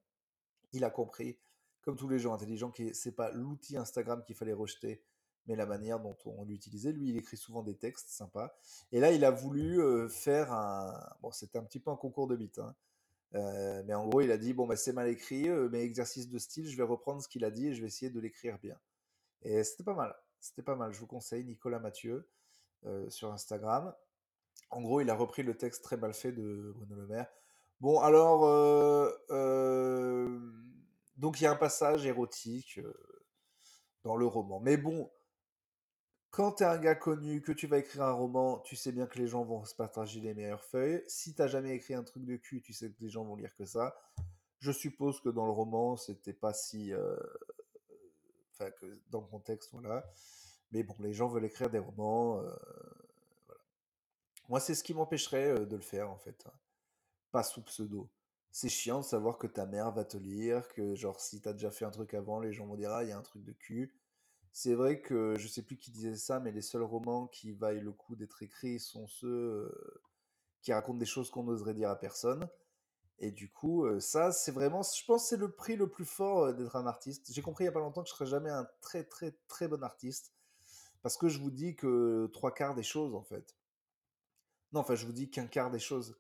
Il 0.74 0.84
a 0.84 0.90
compris, 0.90 1.40
comme 1.82 1.96
tous 1.98 2.10
les 2.10 2.20
gens 2.20 2.34
intelligents, 2.34 2.72
que 2.72 2.94
c'est 2.94 3.14
pas 3.16 3.32
l'outil 3.32 3.78
Instagram 3.78 4.24
qu'il 4.26 4.36
fallait 4.36 4.54
rejeter, 4.54 5.04
mais 5.48 5.56
la 5.56 5.66
manière 5.66 6.00
dont 6.00 6.18
on 6.26 6.44
l'utilisait. 6.44 6.92
Lui, 6.92 7.10
il 7.10 7.18
écrit 7.18 7.38
souvent 7.38 7.64
des 7.64 7.76
textes 7.76 8.10
sympas. 8.10 8.56
Et 8.92 9.00
là, 9.00 9.12
il 9.12 9.24
a 9.26 9.32
voulu 9.32 9.82
euh, 9.82 10.08
faire 10.10 10.52
un. 10.52 10.94
Bon, 11.22 11.32
c'était 11.32 11.58
un 11.58 11.64
petit 11.64 11.80
peu 11.80 11.90
un 11.90 11.96
concours 11.96 12.28
de 12.28 12.36
bite, 12.36 12.60
hein. 12.60 12.76
Euh, 13.36 13.84
mais 13.86 13.94
en 13.94 14.08
gros, 14.08 14.22
il 14.22 14.32
a 14.32 14.38
dit 14.38 14.54
bon, 14.54 14.68
bah, 14.68 14.78
c'est 14.78 14.94
mal 14.94 15.10
écrit, 15.10 15.50
euh, 15.50 15.68
mais 15.70 15.84
exercice 15.84 16.30
de 16.30 16.38
style, 16.38 16.68
je 16.70 16.78
vais 16.78 16.84
reprendre 16.84 17.22
ce 17.22 17.28
qu'il 17.28 17.44
a 17.44 17.52
dit 17.52 17.68
et 17.68 17.74
je 17.74 17.82
vais 17.82 17.88
essayer 17.88 18.10
de 18.10 18.20
l'écrire 18.20 18.58
bien. 18.60 18.78
Et 19.42 19.64
c'était 19.64 19.84
pas 19.84 19.96
mal. 19.96 20.16
C'était 20.40 20.62
pas 20.62 20.76
mal. 20.76 20.94
Je 20.94 21.00
vous 21.00 21.08
conseille 21.08 21.44
Nicolas 21.44 21.80
Mathieu 21.80 22.28
sur 23.10 23.34
Instagram. 23.34 23.94
En 24.70 24.82
gros, 24.82 25.02
il 25.02 25.10
a 25.10 25.16
repris 25.16 25.44
le 25.44 25.58
texte 25.58 25.84
très 25.84 25.98
mal 25.98 26.14
fait 26.14 26.32
de 26.32 26.72
Bruno 26.76 26.96
Le 26.96 27.08
Maire. 27.08 27.28
Bon, 27.82 28.00
alors, 28.00 28.42
donc 31.18 31.42
il 31.42 31.44
y 31.44 31.48
a 31.48 31.52
un 31.52 31.58
passage 31.58 32.06
érotique 32.06 32.80
dans 34.04 34.16
le 34.16 34.26
roman. 34.26 34.60
Mais 34.62 34.78
bon, 34.78 35.12
quand 36.38 36.52
tu 36.54 36.64
es 36.64 36.68
un 36.68 36.78
gars 36.78 36.94
connu, 36.94 37.42
que 37.42 37.52
tu 37.52 37.66
vas 37.66 37.80
écrire 37.80 38.04
un 38.04 38.12
roman, 38.12 38.60
tu 38.60 38.76
sais 38.76 38.92
bien 38.92 39.08
que 39.08 39.18
les 39.18 39.28
gens 39.28 39.44
vont 39.44 39.66
se 39.66 39.74
partager 39.74 40.22
les 40.22 40.36
meilleures 40.36 40.64
feuilles. 40.64 41.04
Si 41.08 41.34
t'as 41.34 41.48
jamais 41.48 41.76
écrit 41.76 41.96
un 41.96 42.04
truc 42.04 42.26
de 42.26 42.36
cul, 42.38 42.62
tu 42.62 42.74
sais 42.74 42.92
que 42.92 42.96
les 43.02 43.10
gens 43.10 43.24
vont 43.26 43.36
lire 43.36 43.56
que 43.56 43.66
ça. 43.66 43.98
Je 44.60 44.72
suppose 44.72 45.20
que 45.22 45.30
dans 45.30 45.46
le 45.48 45.52
roman, 45.52 45.98
c'était 45.98 46.34
pas 46.34 46.54
si. 46.54 46.94
euh, 46.94 47.18
Enfin, 48.54 48.72
que 48.72 48.86
dans 49.10 49.22
le 49.22 49.28
contexte, 49.28 49.70
voilà. 49.72 50.04
Mais 50.72 50.84
bon, 50.84 50.96
les 51.00 51.14
gens 51.14 51.28
veulent 51.28 51.46
écrire 51.46 51.70
des 51.70 51.80
romans. 51.80 52.42
euh, 52.42 52.54
Moi, 54.50 54.60
c'est 54.60 54.76
ce 54.76 54.84
qui 54.84 54.94
m'empêcherait 54.94 55.50
euh, 55.52 55.66
de 55.66 55.76
le 55.76 55.82
faire, 55.82 56.10
en 56.10 56.18
fait. 56.18 56.44
hein. 56.48 56.54
Pas 57.32 57.44
sous 57.44 57.64
pseudo. 57.64 58.10
C'est 58.52 58.70
chiant 58.70 59.00
de 59.02 59.06
savoir 59.06 59.38
que 59.38 59.48
ta 59.48 59.66
mère 59.66 59.92
va 59.92 60.06
te 60.06 60.18
lire, 60.18 60.68
que 60.70 60.96
genre 60.96 61.20
si 61.22 61.42
t'as 61.42 61.54
déjà 61.54 61.72
fait 61.72 61.86
un 61.86 61.92
truc 61.92 62.14
avant, 62.16 62.40
les 62.40 62.54
gens 62.54 62.66
vont 62.68 62.76
dire 62.78 62.92
ah 62.92 63.04
il 63.04 63.10
y 63.10 63.12
a 63.14 63.18
un 63.18 63.22
truc 63.24 63.44
de 63.44 63.54
cul. 63.54 63.94
C'est 64.60 64.74
vrai 64.74 65.02
que 65.02 65.36
je 65.38 65.48
sais 65.48 65.62
plus 65.62 65.78
qui 65.78 65.92
disait 65.92 66.16
ça, 66.16 66.40
mais 66.40 66.52
les 66.52 66.64
seuls 66.64 66.82
romans 66.82 67.28
qui 67.28 67.52
vaillent 67.52 67.80
le 67.80 67.92
coup 67.92 68.16
d'être 68.16 68.42
écrits 68.42 68.80
sont 68.80 69.06
ceux 69.06 69.28
euh, 69.28 70.02
qui 70.64 70.74
racontent 70.74 70.98
des 70.98 71.06
choses 71.06 71.30
qu'on 71.30 71.44
n'oserait 71.44 71.76
dire 71.76 71.92
à 71.92 71.96
personne. 71.96 72.50
Et 73.20 73.30
du 73.30 73.52
coup, 73.52 73.86
euh, 73.86 74.00
ça, 74.00 74.32
c'est 74.32 74.52
vraiment, 74.52 74.82
je 74.82 75.06
pense, 75.06 75.30
c'est 75.30 75.38
le 75.38 75.52
prix 75.52 75.76
le 75.76 75.88
plus 75.88 76.06
fort 76.06 76.46
euh, 76.46 76.54
d'être 76.54 76.76
un 76.76 76.88
artiste. 76.88 77.32
J'ai 77.32 77.44
compris 77.44 77.66
il 77.66 77.68
y 77.68 77.70
a 77.70 77.72
pas 77.72 77.80
longtemps 77.82 78.02
que 78.02 78.10
je 78.10 78.16
serais 78.16 78.26
jamais 78.26 78.50
un 78.50 78.68
très 78.82 79.04
très 79.04 79.38
très 79.48 79.68
bon 79.68 79.84
artiste, 79.84 80.34
parce 81.04 81.18
que 81.18 81.30
je 81.30 81.40
vous 81.40 81.52
dis 81.52 81.76
que 81.76 82.26
trois 82.34 82.52
quarts 82.52 82.74
des 82.74 82.82
choses, 82.82 83.14
en 83.14 83.22
fait. 83.22 83.56
Non, 84.74 84.80
enfin, 84.80 84.96
je 84.96 85.06
vous 85.06 85.14
dis 85.14 85.30
qu'un 85.30 85.46
quart 85.46 85.70
des 85.70 85.78
choses. 85.78 86.18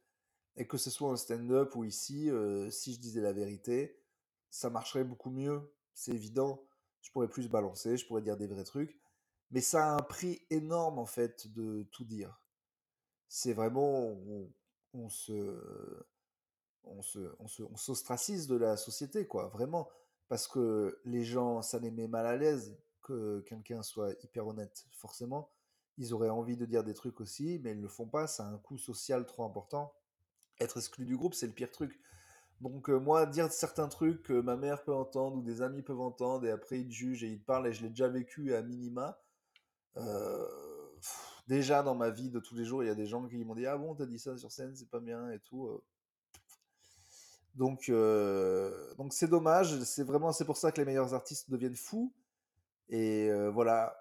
Et 0.58 0.67
que 0.67 0.77
ce 0.77 0.91
soit 0.91 1.10
en 1.10 1.15
stand-up 1.15 1.75
ou 1.75 1.86
ici, 1.86 2.29
si 2.70 2.94
je 2.94 3.00
disais 3.00 3.22
la 3.22 3.34
vérité, 3.34 4.00
ça 4.51 4.70
marcherait 4.70 5.03
beaucoup 5.06 5.32
mieux. 5.32 5.74
C'est 5.96 6.12
évident. 6.12 6.67
Je 7.07 7.11
pourrais 7.13 7.29
plus 7.29 7.47
balancer, 7.47 7.95
je 7.95 8.05
pourrais 8.05 8.21
dire 8.21 8.35
des 8.35 8.47
vrais 8.47 8.65
trucs. 8.65 8.99
Mais 9.51 9.61
ça 9.61 9.87
a 9.87 9.95
un 9.95 10.01
prix 10.01 10.45
énorme, 10.49 10.99
en 10.99 11.05
fait, 11.05 11.47
de 11.53 11.83
tout 11.93 12.03
dire. 12.03 12.41
C'est 13.29 13.53
vraiment, 13.53 14.09
on, 14.09 14.51
on 14.93 15.07
se, 15.07 16.05
on 16.83 17.01
se, 17.01 17.33
on 17.39 17.47
se, 17.47 17.63
on 17.63 17.77
s'ostracise 17.77 18.47
de 18.47 18.57
la 18.57 18.75
société, 18.75 19.25
quoi, 19.25 19.47
vraiment. 19.47 19.87
Parce 20.27 20.49
que 20.49 20.99
les 21.05 21.23
gens, 21.23 21.61
ça 21.61 21.79
les 21.79 21.91
met 21.91 22.09
mal 22.09 22.25
à 22.25 22.35
l'aise 22.35 22.77
que 23.01 23.39
quelqu'un 23.48 23.83
soit 23.83 24.11
hyper 24.22 24.46
honnête. 24.46 24.85
Forcément, 24.91 25.50
ils 25.98 26.13
auraient 26.13 26.29
envie 26.29 26.57
de 26.57 26.65
dire 26.65 26.83
des 26.83 26.93
trucs 26.93 27.22
aussi, 27.22 27.61
mais 27.63 27.72
ils 27.72 27.77
ne 27.77 27.83
le 27.83 27.87
font 27.87 28.07
pas. 28.09 28.27
Ça 28.27 28.46
a 28.46 28.50
un 28.50 28.57
coût 28.57 28.77
social 28.77 29.25
trop 29.25 29.46
important. 29.46 29.93
Être 30.59 30.75
exclu 30.75 31.05
du 31.05 31.15
groupe, 31.15 31.35
c'est 31.35 31.48
le 31.48 31.53
pire 31.53 31.72
truc. 31.72 32.01
Donc 32.61 32.89
euh, 32.89 32.98
moi, 33.00 33.25
dire 33.25 33.51
certains 33.51 33.87
trucs 33.87 34.24
que 34.24 34.33
ma 34.41 34.55
mère 34.55 34.83
peut 34.83 34.93
entendre 34.93 35.37
ou 35.37 35.41
des 35.41 35.61
amis 35.61 35.81
peuvent 35.83 36.01
entendre, 36.01 36.46
et 36.46 36.51
après 36.51 36.79
ils 36.81 36.87
te 36.87 36.93
jugent 36.93 37.24
et 37.24 37.27
ils 37.27 37.39
te 37.39 37.46
parlent, 37.46 37.67
et 37.67 37.74
je 37.74 37.83
l'ai 37.83 37.89
déjà 37.89 38.07
vécu 38.07 38.53
à 38.55 38.61
minima. 38.61 39.20
euh, 39.98 40.48
déjà 41.48 41.83
dans 41.83 41.96
ma 41.96 42.09
vie 42.09 42.29
de 42.31 42.39
tous 42.39 42.55
les 42.55 42.65
jours, 42.65 42.83
il 42.83 42.87
y 42.87 42.89
a 42.89 42.96
des 42.96 43.07
gens 43.07 43.27
qui 43.27 43.43
m'ont 43.46 43.55
dit 43.55 43.65
ah 43.67 43.77
bon, 43.77 43.96
t'as 43.96 44.05
dit 44.05 44.20
ça 44.20 44.37
sur 44.37 44.51
scène, 44.51 44.75
c'est 44.75 44.89
pas 44.89 45.00
bien 45.00 45.31
et 45.31 45.39
tout. 45.39 45.67
euh. 45.67 45.83
Donc 47.55 47.89
donc 48.98 49.13
c'est 49.13 49.27
dommage. 49.27 49.79
C'est 49.83 50.03
vraiment 50.03 50.31
c'est 50.31 50.46
pour 50.46 50.57
ça 50.57 50.72
que 50.72 50.79
les 50.79 50.85
meilleurs 50.85 51.13
artistes 51.13 51.50
deviennent 51.50 51.75
fous. 51.75 52.13
Et 52.89 53.31
voilà. 53.53 53.96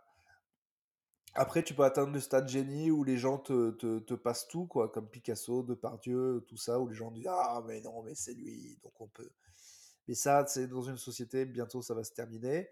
Après, 1.36 1.62
tu 1.62 1.74
peux 1.74 1.84
atteindre 1.84 2.12
le 2.12 2.20
stade 2.20 2.48
génie 2.48 2.90
où 2.90 3.04
les 3.04 3.18
gens 3.18 3.38
te, 3.38 3.70
te, 3.70 4.14
passent 4.14 4.48
tout, 4.48 4.66
quoi, 4.66 4.88
comme 4.90 5.08
Picasso, 5.08 5.62
Depardieu, 5.62 6.44
tout 6.48 6.56
ça, 6.56 6.80
où 6.80 6.88
les 6.88 6.94
gens 6.94 7.10
disent 7.10 7.28
Ah, 7.28 7.62
mais 7.66 7.80
non, 7.82 8.02
mais 8.02 8.14
c'est 8.14 8.34
lui, 8.34 8.78
donc 8.82 9.00
on 9.00 9.08
peut. 9.08 9.30
Mais 10.08 10.14
ça, 10.14 10.46
c'est 10.46 10.68
dans 10.68 10.82
une 10.82 10.96
société, 10.96 11.44
bientôt 11.44 11.82
ça 11.82 11.94
va 11.94 12.04
se 12.04 12.12
terminer. 12.12 12.70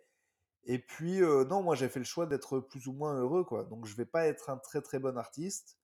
Et 0.64 0.78
puis, 0.78 1.22
euh, 1.22 1.44
non, 1.44 1.62
moi 1.62 1.74
j'ai 1.76 1.88
fait 1.88 1.98
le 1.98 2.04
choix 2.04 2.26
d'être 2.26 2.60
plus 2.60 2.86
ou 2.86 2.92
moins 2.92 3.14
heureux, 3.18 3.44
quoi. 3.44 3.64
Donc 3.64 3.86
je 3.86 3.94
vais 3.96 4.06
pas 4.06 4.26
être 4.26 4.50
un 4.50 4.56
très 4.56 4.80
très 4.80 4.98
bon 4.98 5.18
artiste. 5.18 5.78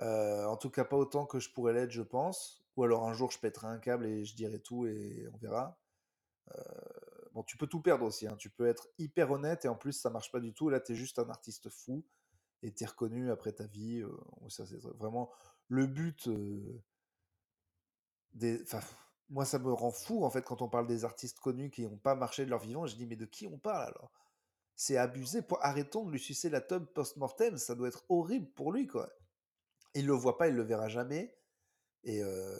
Euh, 0.00 0.44
en 0.46 0.56
tout 0.56 0.70
cas, 0.70 0.84
pas 0.84 0.96
autant 0.96 1.26
que 1.26 1.38
je 1.38 1.50
pourrais 1.50 1.72
l'être, 1.74 1.90
je 1.92 2.02
pense. 2.02 2.64
Ou 2.76 2.84
alors 2.84 3.06
un 3.08 3.12
jour 3.12 3.30
je 3.30 3.38
pèterai 3.38 3.68
un 3.68 3.78
câble 3.78 4.06
et 4.06 4.24
je 4.24 4.34
dirai 4.34 4.60
tout 4.60 4.86
et 4.86 5.28
on 5.34 5.38
verra. 5.38 5.78
Euh, 6.56 6.62
bon, 7.32 7.42
tu 7.44 7.56
peux 7.56 7.66
tout 7.66 7.80
perdre 7.80 8.04
aussi. 8.04 8.26
hein. 8.26 8.36
Tu 8.38 8.50
peux 8.50 8.66
être 8.66 8.88
hyper 8.98 9.30
honnête 9.30 9.64
et 9.64 9.68
en 9.68 9.76
plus 9.76 9.92
ça 9.92 10.10
marche 10.10 10.30
pas 10.32 10.40
du 10.40 10.52
tout. 10.54 10.68
Là, 10.68 10.80
tu 10.80 10.92
es 10.92 10.94
juste 10.94 11.18
un 11.18 11.28
artiste 11.30 11.68
fou 11.70 12.04
et 12.62 12.72
tu 12.72 12.84
es 12.84 12.86
reconnu 12.86 13.30
après 13.30 13.52
ta 13.52 13.66
vie. 13.66 14.00
euh, 14.02 14.16
ça, 14.48 14.66
c'est 14.66 14.80
vraiment 14.98 15.30
le 15.68 15.86
but 15.86 16.28
euh, 16.28 16.82
des. 18.32 18.64
Moi, 19.30 19.44
ça 19.44 19.58
me 19.58 19.72
rend 19.72 19.92
fou 19.92 20.24
en 20.24 20.30
fait 20.30 20.42
quand 20.42 20.60
on 20.62 20.68
parle 20.68 20.86
des 20.86 21.04
artistes 21.04 21.38
connus 21.40 21.70
qui 21.70 21.82
n'ont 21.82 21.96
pas 21.96 22.14
marché 22.16 22.44
de 22.44 22.50
leur 22.50 22.60
vivant. 22.60 22.86
Je 22.86 22.96
dis, 22.96 23.06
mais 23.06 23.16
de 23.16 23.26
qui 23.26 23.46
on 23.46 23.58
parle 23.58 23.84
alors? 23.88 24.12
C'est 24.76 24.96
abusé. 24.96 25.42
Arrêtons 25.60 26.04
de 26.06 26.12
lui 26.12 26.18
sucer 26.20 26.50
la 26.50 26.60
tub 26.60 26.84
post-mortem. 26.86 27.58
Ça 27.58 27.74
doit 27.74 27.88
être 27.88 28.04
horrible 28.08 28.50
pour 28.52 28.72
lui, 28.72 28.86
quoi. 28.86 29.10
Il 29.94 30.06
le 30.06 30.12
voit 30.14 30.38
pas, 30.38 30.48
il 30.48 30.56
le 30.56 30.62
verra 30.62 30.88
jamais. 30.88 31.36
Et, 32.04 32.22
euh, 32.22 32.58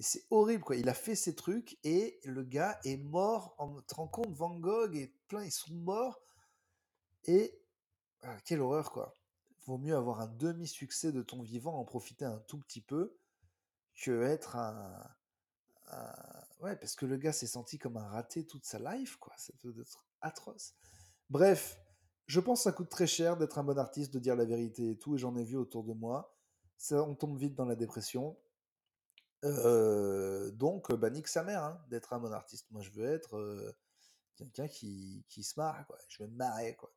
et 0.00 0.02
c'est 0.02 0.24
horrible, 0.30 0.64
quoi. 0.64 0.76
Il 0.76 0.88
a 0.88 0.94
fait 0.94 1.14
ces 1.14 1.34
trucs 1.36 1.78
et 1.84 2.18
le 2.24 2.42
gars 2.42 2.80
est 2.84 2.96
mort. 2.96 3.54
Tu 3.80 3.84
te 3.84 3.94
rends 3.94 4.08
compte, 4.08 4.32
Van 4.32 4.58
Gogh 4.58 4.96
et 4.96 5.14
plein, 5.28 5.44
ils 5.44 5.52
sont 5.52 5.74
morts. 5.74 6.18
Et 7.26 7.62
ah, 8.22 8.34
quelle 8.46 8.62
horreur, 8.62 8.92
quoi. 8.92 9.14
Vaut 9.66 9.76
mieux 9.76 9.94
avoir 9.94 10.22
un 10.22 10.26
demi-succès 10.26 11.12
de 11.12 11.20
ton 11.20 11.42
vivant, 11.42 11.78
en 11.78 11.84
profiter 11.84 12.24
un 12.24 12.38
tout 12.48 12.56
petit 12.58 12.80
peu, 12.80 13.14
que 13.94 14.22
être 14.22 14.56
un, 14.56 15.06
un- 15.88 16.44
Ouais, 16.60 16.76
parce 16.76 16.94
que 16.96 17.04
le 17.04 17.18
gars 17.18 17.32
s'est 17.32 17.46
senti 17.46 17.78
comme 17.78 17.98
un 17.98 18.08
raté 18.08 18.46
toute 18.46 18.64
sa 18.64 18.78
life, 18.78 19.16
quoi. 19.16 19.34
Ça 19.36 19.52
doit 19.62 19.72
être 19.82 20.02
atroce. 20.22 20.72
Bref, 21.28 21.78
je 22.26 22.40
pense 22.40 22.60
que 22.60 22.64
ça 22.64 22.72
coûte 22.72 22.88
très 22.88 23.06
cher 23.06 23.36
d'être 23.36 23.58
un 23.58 23.64
bon 23.64 23.78
artiste, 23.78 24.14
de 24.14 24.18
dire 24.18 24.34
la 24.34 24.46
vérité 24.46 24.92
et 24.92 24.98
tout, 24.98 25.16
et 25.16 25.18
j'en 25.18 25.36
ai 25.36 25.44
vu 25.44 25.56
autour 25.58 25.84
de 25.84 25.92
moi. 25.92 26.34
Ça, 26.78 27.02
on 27.02 27.14
tombe 27.14 27.36
vite 27.38 27.54
dans 27.54 27.66
la 27.66 27.76
dépression. 27.76 28.38
Donc, 29.42 30.92
bah, 30.92 31.10
nique 31.10 31.28
sa 31.28 31.42
mère, 31.42 31.64
hein, 31.64 31.80
d'être 31.88 32.12
un 32.12 32.18
bon 32.18 32.32
artiste. 32.32 32.70
Moi, 32.70 32.82
je 32.82 32.90
veux 32.90 33.06
être 33.06 33.74
quelqu'un 34.36 34.68
qui, 34.68 35.24
qui 35.28 35.42
se 35.42 35.58
marre, 35.58 35.86
quoi. 35.86 35.98
Je 36.08 36.22
veux 36.22 36.28
me 36.28 36.36
marrer, 36.36 36.76
quoi. 36.76 36.92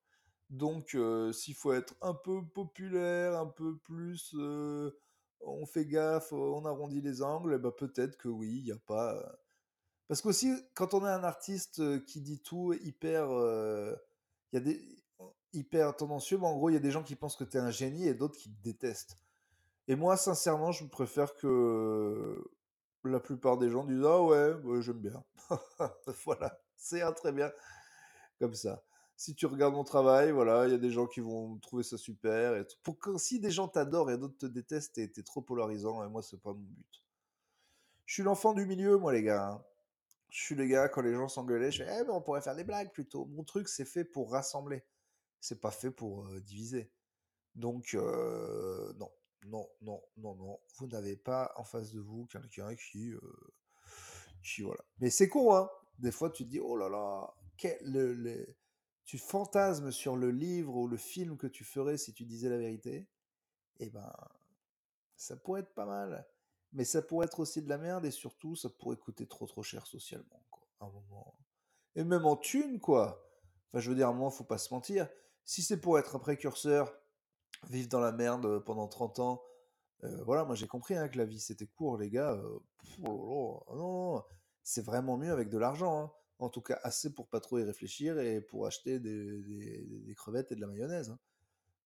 Donc, 0.50 0.98
s'il 1.32 1.56
faut 1.56 1.74
être 1.74 1.96
un 2.02 2.14
peu 2.14 2.46
populaire, 2.46 3.38
un 3.40 3.48
peu 3.48 3.78
plus, 3.78 4.36
on 5.42 5.66
fait 5.66 5.86
gaffe, 5.86 6.32
on 6.34 6.66
arrondit 6.66 7.02
les 7.02 7.22
angles, 7.22 7.58
bah, 7.58 7.72
peut-être 7.72 8.18
que 8.18 8.28
oui, 8.28 8.60
il 8.60 8.64
n'y 8.66 8.72
a 8.72 8.78
pas. 8.78 9.40
Parce 10.08 10.22
qu'aussi, 10.22 10.54
quand 10.76 10.94
on 10.94 11.06
est 11.06 11.10
un 11.10 11.24
artiste 11.24 12.06
qui 12.06 12.22
dit 12.22 12.40
tout 12.42 12.74
hyper, 12.74 13.28
il 13.30 14.56
y 14.56 14.58
a 14.58 14.60
des 14.60 15.04
hyper 15.54 15.96
tendancieux, 15.96 16.38
mais 16.38 16.48
en 16.48 16.56
gros, 16.56 16.70
il 16.70 16.74
y 16.74 16.78
a 16.78 16.80
des 16.80 16.92
gens 16.92 17.04
qui 17.04 17.16
pensent 17.16 17.36
que 17.36 17.44
tu 17.44 17.58
es 17.58 17.60
un 17.60 17.72
génie 17.72 18.08
et 18.08 18.14
d'autres 18.14 18.38
qui 18.38 18.50
te 18.52 18.62
détestent. 18.64 19.18
Et 19.88 19.96
moi, 19.96 20.18
sincèrement, 20.18 20.72
je 20.72 20.86
préfère 20.86 21.36
que 21.36 22.44
la 23.04 23.20
plupart 23.20 23.58
des 23.58 23.70
gens 23.70 23.84
disent 23.86 24.04
Ah 24.06 24.22
ouais, 24.24 24.54
j'aime 24.82 25.00
bien. 25.00 25.24
voilà, 26.26 26.60
c'est 26.76 27.02
très 27.16 27.32
bien 27.32 27.52
comme 28.40 28.54
ça. 28.54 28.84
Si 29.18 29.36
tu 29.36 29.46
regardes 29.48 29.76
mon 29.76 29.84
travail, 29.84 30.32
voilà, 30.32 30.66
il 30.68 30.72
y 30.72 30.76
a 30.76 30.80
des 30.80 30.92
gens 30.92 31.08
qui 31.08 31.22
vont 31.22 31.58
trouver 31.60 31.84
ça 31.84 31.98
super. 31.98 32.56
Et 32.58 32.66
si 33.18 33.40
des 33.40 33.52
gens 33.52 33.68
t'adorent 33.68 34.12
et 34.12 34.18
d'autres 34.18 34.38
te 34.38 34.46
détestent, 34.48 34.94
t'es 34.96 35.24
trop 35.24 35.42
polarisant. 35.42 36.04
Et 36.06 36.10
moi, 36.10 36.22
c'est 36.24 36.42
pas 36.42 36.54
mon 36.54 36.60
but. 36.62 37.04
Je 38.06 38.14
suis 38.14 38.24
l'enfant 38.24 38.54
du 38.54 38.66
milieu, 38.66 38.98
moi, 38.98 39.12
les 39.14 39.24
gars. 39.24 39.50
hein. 39.50 39.64
Je 40.30 40.42
suis 40.44 40.56
le 40.56 40.66
gars, 40.66 40.90
quand 40.90 41.02
les 41.02 41.14
gens 41.14 41.28
s'engueulaient, 41.28 41.72
je 41.72 41.84
fais 41.84 42.00
Eh, 42.02 42.04
mais 42.04 42.12
on 42.12 42.22
pourrait 42.22 42.42
faire 42.42 42.56
des 42.56 42.64
blagues 42.64 42.92
plutôt. 42.92 43.26
Mon 43.26 43.44
truc, 43.44 43.70
c'est 43.70 43.86
fait 43.86 44.06
pour 44.06 44.32
rassembler. 44.32 44.84
C'est 45.42 45.62
pas 45.62 45.72
fait 45.72 45.92
pour 45.92 46.28
diviser. 46.42 46.92
Donc, 47.56 47.94
non. 47.94 49.12
Non, 49.48 49.68
non, 49.82 50.02
non, 50.18 50.36
non. 50.36 50.60
Vous 50.78 50.88
n'avez 50.88 51.16
pas 51.16 51.54
en 51.58 51.64
face 51.64 51.92
de 51.92 52.00
vous 52.00 52.26
quelqu'un 52.28 52.76
qui, 52.76 53.12
euh, 53.12 53.20
qui 54.44 54.62
voilà. 54.62 54.84
Mais 55.00 55.10
c'est 55.10 55.30
con, 55.30 55.56
hein. 55.56 55.70
Des 56.00 56.12
fois, 56.12 56.30
tu 56.30 56.44
te 56.44 56.50
dis, 56.50 56.60
oh 56.60 56.76
là 56.76 56.90
là, 56.90 57.34
quel, 57.58 57.78
le, 57.84 58.14
le- 58.14 58.56
tu 59.06 59.18
fantasmes 59.18 59.92
sur 59.92 60.16
le 60.16 60.32
livre 60.32 60.76
ou 60.76 60.88
le 60.88 60.98
film 60.98 61.38
que 61.38 61.48
tu 61.48 61.64
ferais 61.64 61.98
si 61.98 62.14
tu 62.14 62.26
disais 62.26 62.50
la 62.50 62.58
vérité. 62.58 63.08
Eh 63.80 63.90
ben, 63.90 64.12
ça 65.16 65.36
pourrait 65.38 65.62
être 65.62 65.74
pas 65.74 65.86
mal. 65.86 66.26
Mais 66.72 66.86
ça 66.86 67.02
pourrait 67.02 67.26
être 67.28 67.40
aussi 67.40 67.62
de 67.62 67.70
la 67.70 67.78
merde 67.78 68.06
et 68.06 68.12
surtout, 68.12 68.56
ça 68.56 68.70
pourrait 68.70 68.98
coûter 68.98 69.28
trop 69.28 69.46
trop 69.46 69.62
cher 69.64 69.86
socialement, 69.86 70.44
quoi. 70.50 70.68
À 70.80 70.86
un 70.86 70.90
moment. 70.90 71.36
Et 71.96 72.04
même 72.04 72.26
en 72.26 72.38
thune, 72.38 72.80
quoi. 72.80 73.30
Enfin, 73.70 73.80
je 73.82 73.90
veux 73.90 73.96
dire, 73.96 74.12
moment, 74.14 74.32
faut 74.32 74.44
pas 74.44 74.58
se 74.58 74.74
mentir. 74.74 75.10
Si 75.46 75.62
c'est 75.64 75.82
pour 75.82 76.00
être 76.00 76.16
un 76.16 76.20
précurseur, 76.20 76.94
vivre 77.70 77.90
dans 77.90 78.00
la 78.00 78.12
merde 78.12 78.60
pendant 78.60 78.88
30 78.88 79.20
ans, 79.20 79.44
voilà, 80.26 80.44
moi 80.44 80.56
j'ai 80.56 80.68
compris 80.68 80.96
hein, 80.96 81.08
que 81.08 81.18
la 81.18 81.26
vie 81.26 81.40
c'était 81.40 81.68
court, 81.68 81.98
les 81.98 82.10
gars. 82.10 82.38
oh 83.06 83.64
là, 83.70 83.76
non, 83.76 84.24
c'est 84.64 84.84
vraiment 84.86 85.18
mieux 85.18 85.32
avec 85.32 85.50
de 85.50 85.58
l'argent. 85.58 86.04
hein. 86.04 86.12
En 86.40 86.50
tout 86.50 86.62
cas, 86.62 86.80
assez 86.84 87.14
pour 87.14 87.30
pas 87.30 87.40
trop 87.40 87.60
y 87.60 87.64
réfléchir 87.64 88.20
et 88.20 88.42
pour 88.42 88.66
acheter 88.66 89.00
des, 89.00 90.14
crevettes 90.18 90.52
et 90.52 90.56
de 90.56 90.62
la 90.62 90.68
mayonnaise. 90.68 91.10
hein. 91.10 91.20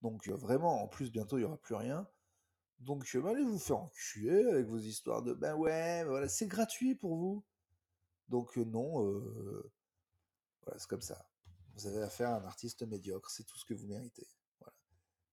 Donc 0.02 0.28
vraiment, 0.30 0.84
en 0.84 0.88
plus, 0.88 1.12
bientôt 1.12 1.38
il 1.38 1.42
y 1.42 1.44
aura 1.44 1.58
plus 1.58 1.76
rien. 1.76 2.08
Donc 2.80 3.06
bah, 3.18 3.30
allez 3.32 3.44
vous 3.44 3.60
faire 3.60 3.78
enculer 3.80 4.46
avec 4.46 4.68
vos 4.68 4.78
histoires 4.78 5.24
de 5.24 5.34
ben 5.34 5.56
ouais, 5.56 6.04
voilà, 6.06 6.28
c'est 6.28 6.48
gratuit 6.48 6.96
pour 6.96 7.16
vous. 7.18 7.44
Donc 8.30 8.58
non, 8.58 9.04
voilà, 10.64 10.80
c'est 10.80 10.90
comme 10.90 11.02
ça. 11.02 11.30
Vous 11.76 11.88
avez 11.88 12.02
affaire 12.02 12.30
à 12.30 12.38
un 12.38 12.46
artiste 12.46 12.84
médiocre, 12.84 13.30
c'est 13.32 13.44
tout 13.44 13.58
ce 13.58 13.66
que 13.66 13.74
vous 13.74 13.88
méritez. 13.88 14.28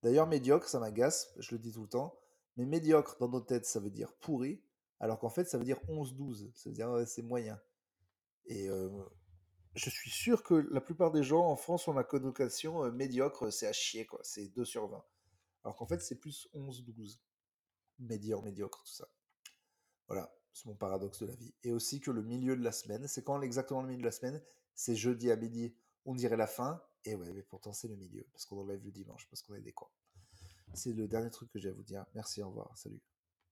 D'ailleurs, 0.04 0.26
médiocre, 0.26 0.68
ça 0.68 0.78
m'agace, 0.80 1.32
je 1.38 1.54
le 1.54 1.58
dis 1.58 1.72
tout 1.72 1.80
le 1.80 1.88
temps, 1.88 2.20
mais 2.58 2.66
médiocre 2.66 3.16
dans 3.20 3.28
nos 3.30 3.40
têtes, 3.40 3.64
ça 3.64 3.80
veut 3.80 3.88
dire 3.88 4.12
pourri, 4.20 4.62
alors 5.00 5.18
qu'en 5.18 5.30
fait, 5.30 5.46
ça 5.46 5.56
veut 5.56 5.64
dire 5.64 5.80
11-12, 5.88 6.52
ça 6.54 6.68
veut 6.68 6.74
dire 6.74 7.04
c'est 7.06 7.22
moyen. 7.22 7.58
Et 8.44 8.68
euh, 8.68 8.90
je 9.74 9.88
suis 9.88 10.10
sûr 10.10 10.42
que 10.42 10.68
la 10.70 10.82
plupart 10.82 11.10
des 11.10 11.22
gens 11.22 11.46
en 11.46 11.56
France 11.56 11.88
ont 11.88 11.94
la 11.94 12.04
connotation 12.04 12.84
euh, 12.84 12.92
médiocre, 12.92 13.50
c'est 13.50 13.66
à 13.66 13.72
chier, 13.72 14.04
quoi, 14.04 14.20
c'est 14.22 14.48
2 14.48 14.66
sur 14.66 14.88
20. 14.88 15.02
Alors 15.64 15.74
qu'en 15.74 15.86
fait, 15.86 16.02
c'est 16.02 16.16
plus 16.16 16.48
11-12. 16.52 17.18
Médiocre, 17.98 18.44
médiocre, 18.44 18.82
tout 18.84 18.92
ça. 18.92 19.08
Voilà, 20.06 20.36
c'est 20.52 20.66
mon 20.66 20.76
paradoxe 20.76 21.20
de 21.20 21.26
la 21.28 21.34
vie. 21.34 21.54
Et 21.62 21.72
aussi 21.72 22.02
que 22.02 22.10
le 22.10 22.22
milieu 22.22 22.58
de 22.58 22.62
la 22.62 22.72
semaine, 22.72 23.08
c'est 23.08 23.24
quand 23.24 23.40
exactement 23.40 23.80
le 23.80 23.88
milieu 23.88 24.00
de 24.00 24.06
la 24.06 24.12
semaine? 24.12 24.42
C'est 24.74 24.96
jeudi 24.96 25.30
à 25.30 25.36
midi, 25.36 25.74
on 26.04 26.14
dirait 26.14 26.36
la 26.36 26.46
fin, 26.46 26.82
et 27.04 27.14
ouais, 27.14 27.32
mais 27.32 27.42
pourtant 27.42 27.72
c'est 27.72 27.88
le 27.88 27.96
milieu, 27.96 28.26
parce 28.32 28.44
qu'on 28.46 28.60
enlève 28.60 28.84
le 28.84 28.90
dimanche, 28.90 29.26
parce 29.28 29.42
qu'on 29.42 29.54
est 29.54 29.60
des 29.60 29.72
cons. 29.72 29.88
C'est 30.72 30.92
le 30.92 31.06
dernier 31.06 31.30
truc 31.30 31.50
que 31.50 31.58
j'ai 31.58 31.68
à 31.68 31.72
vous 31.72 31.82
dire. 31.82 32.04
Merci, 32.14 32.42
au 32.42 32.48
revoir, 32.48 32.76
salut. 32.76 33.00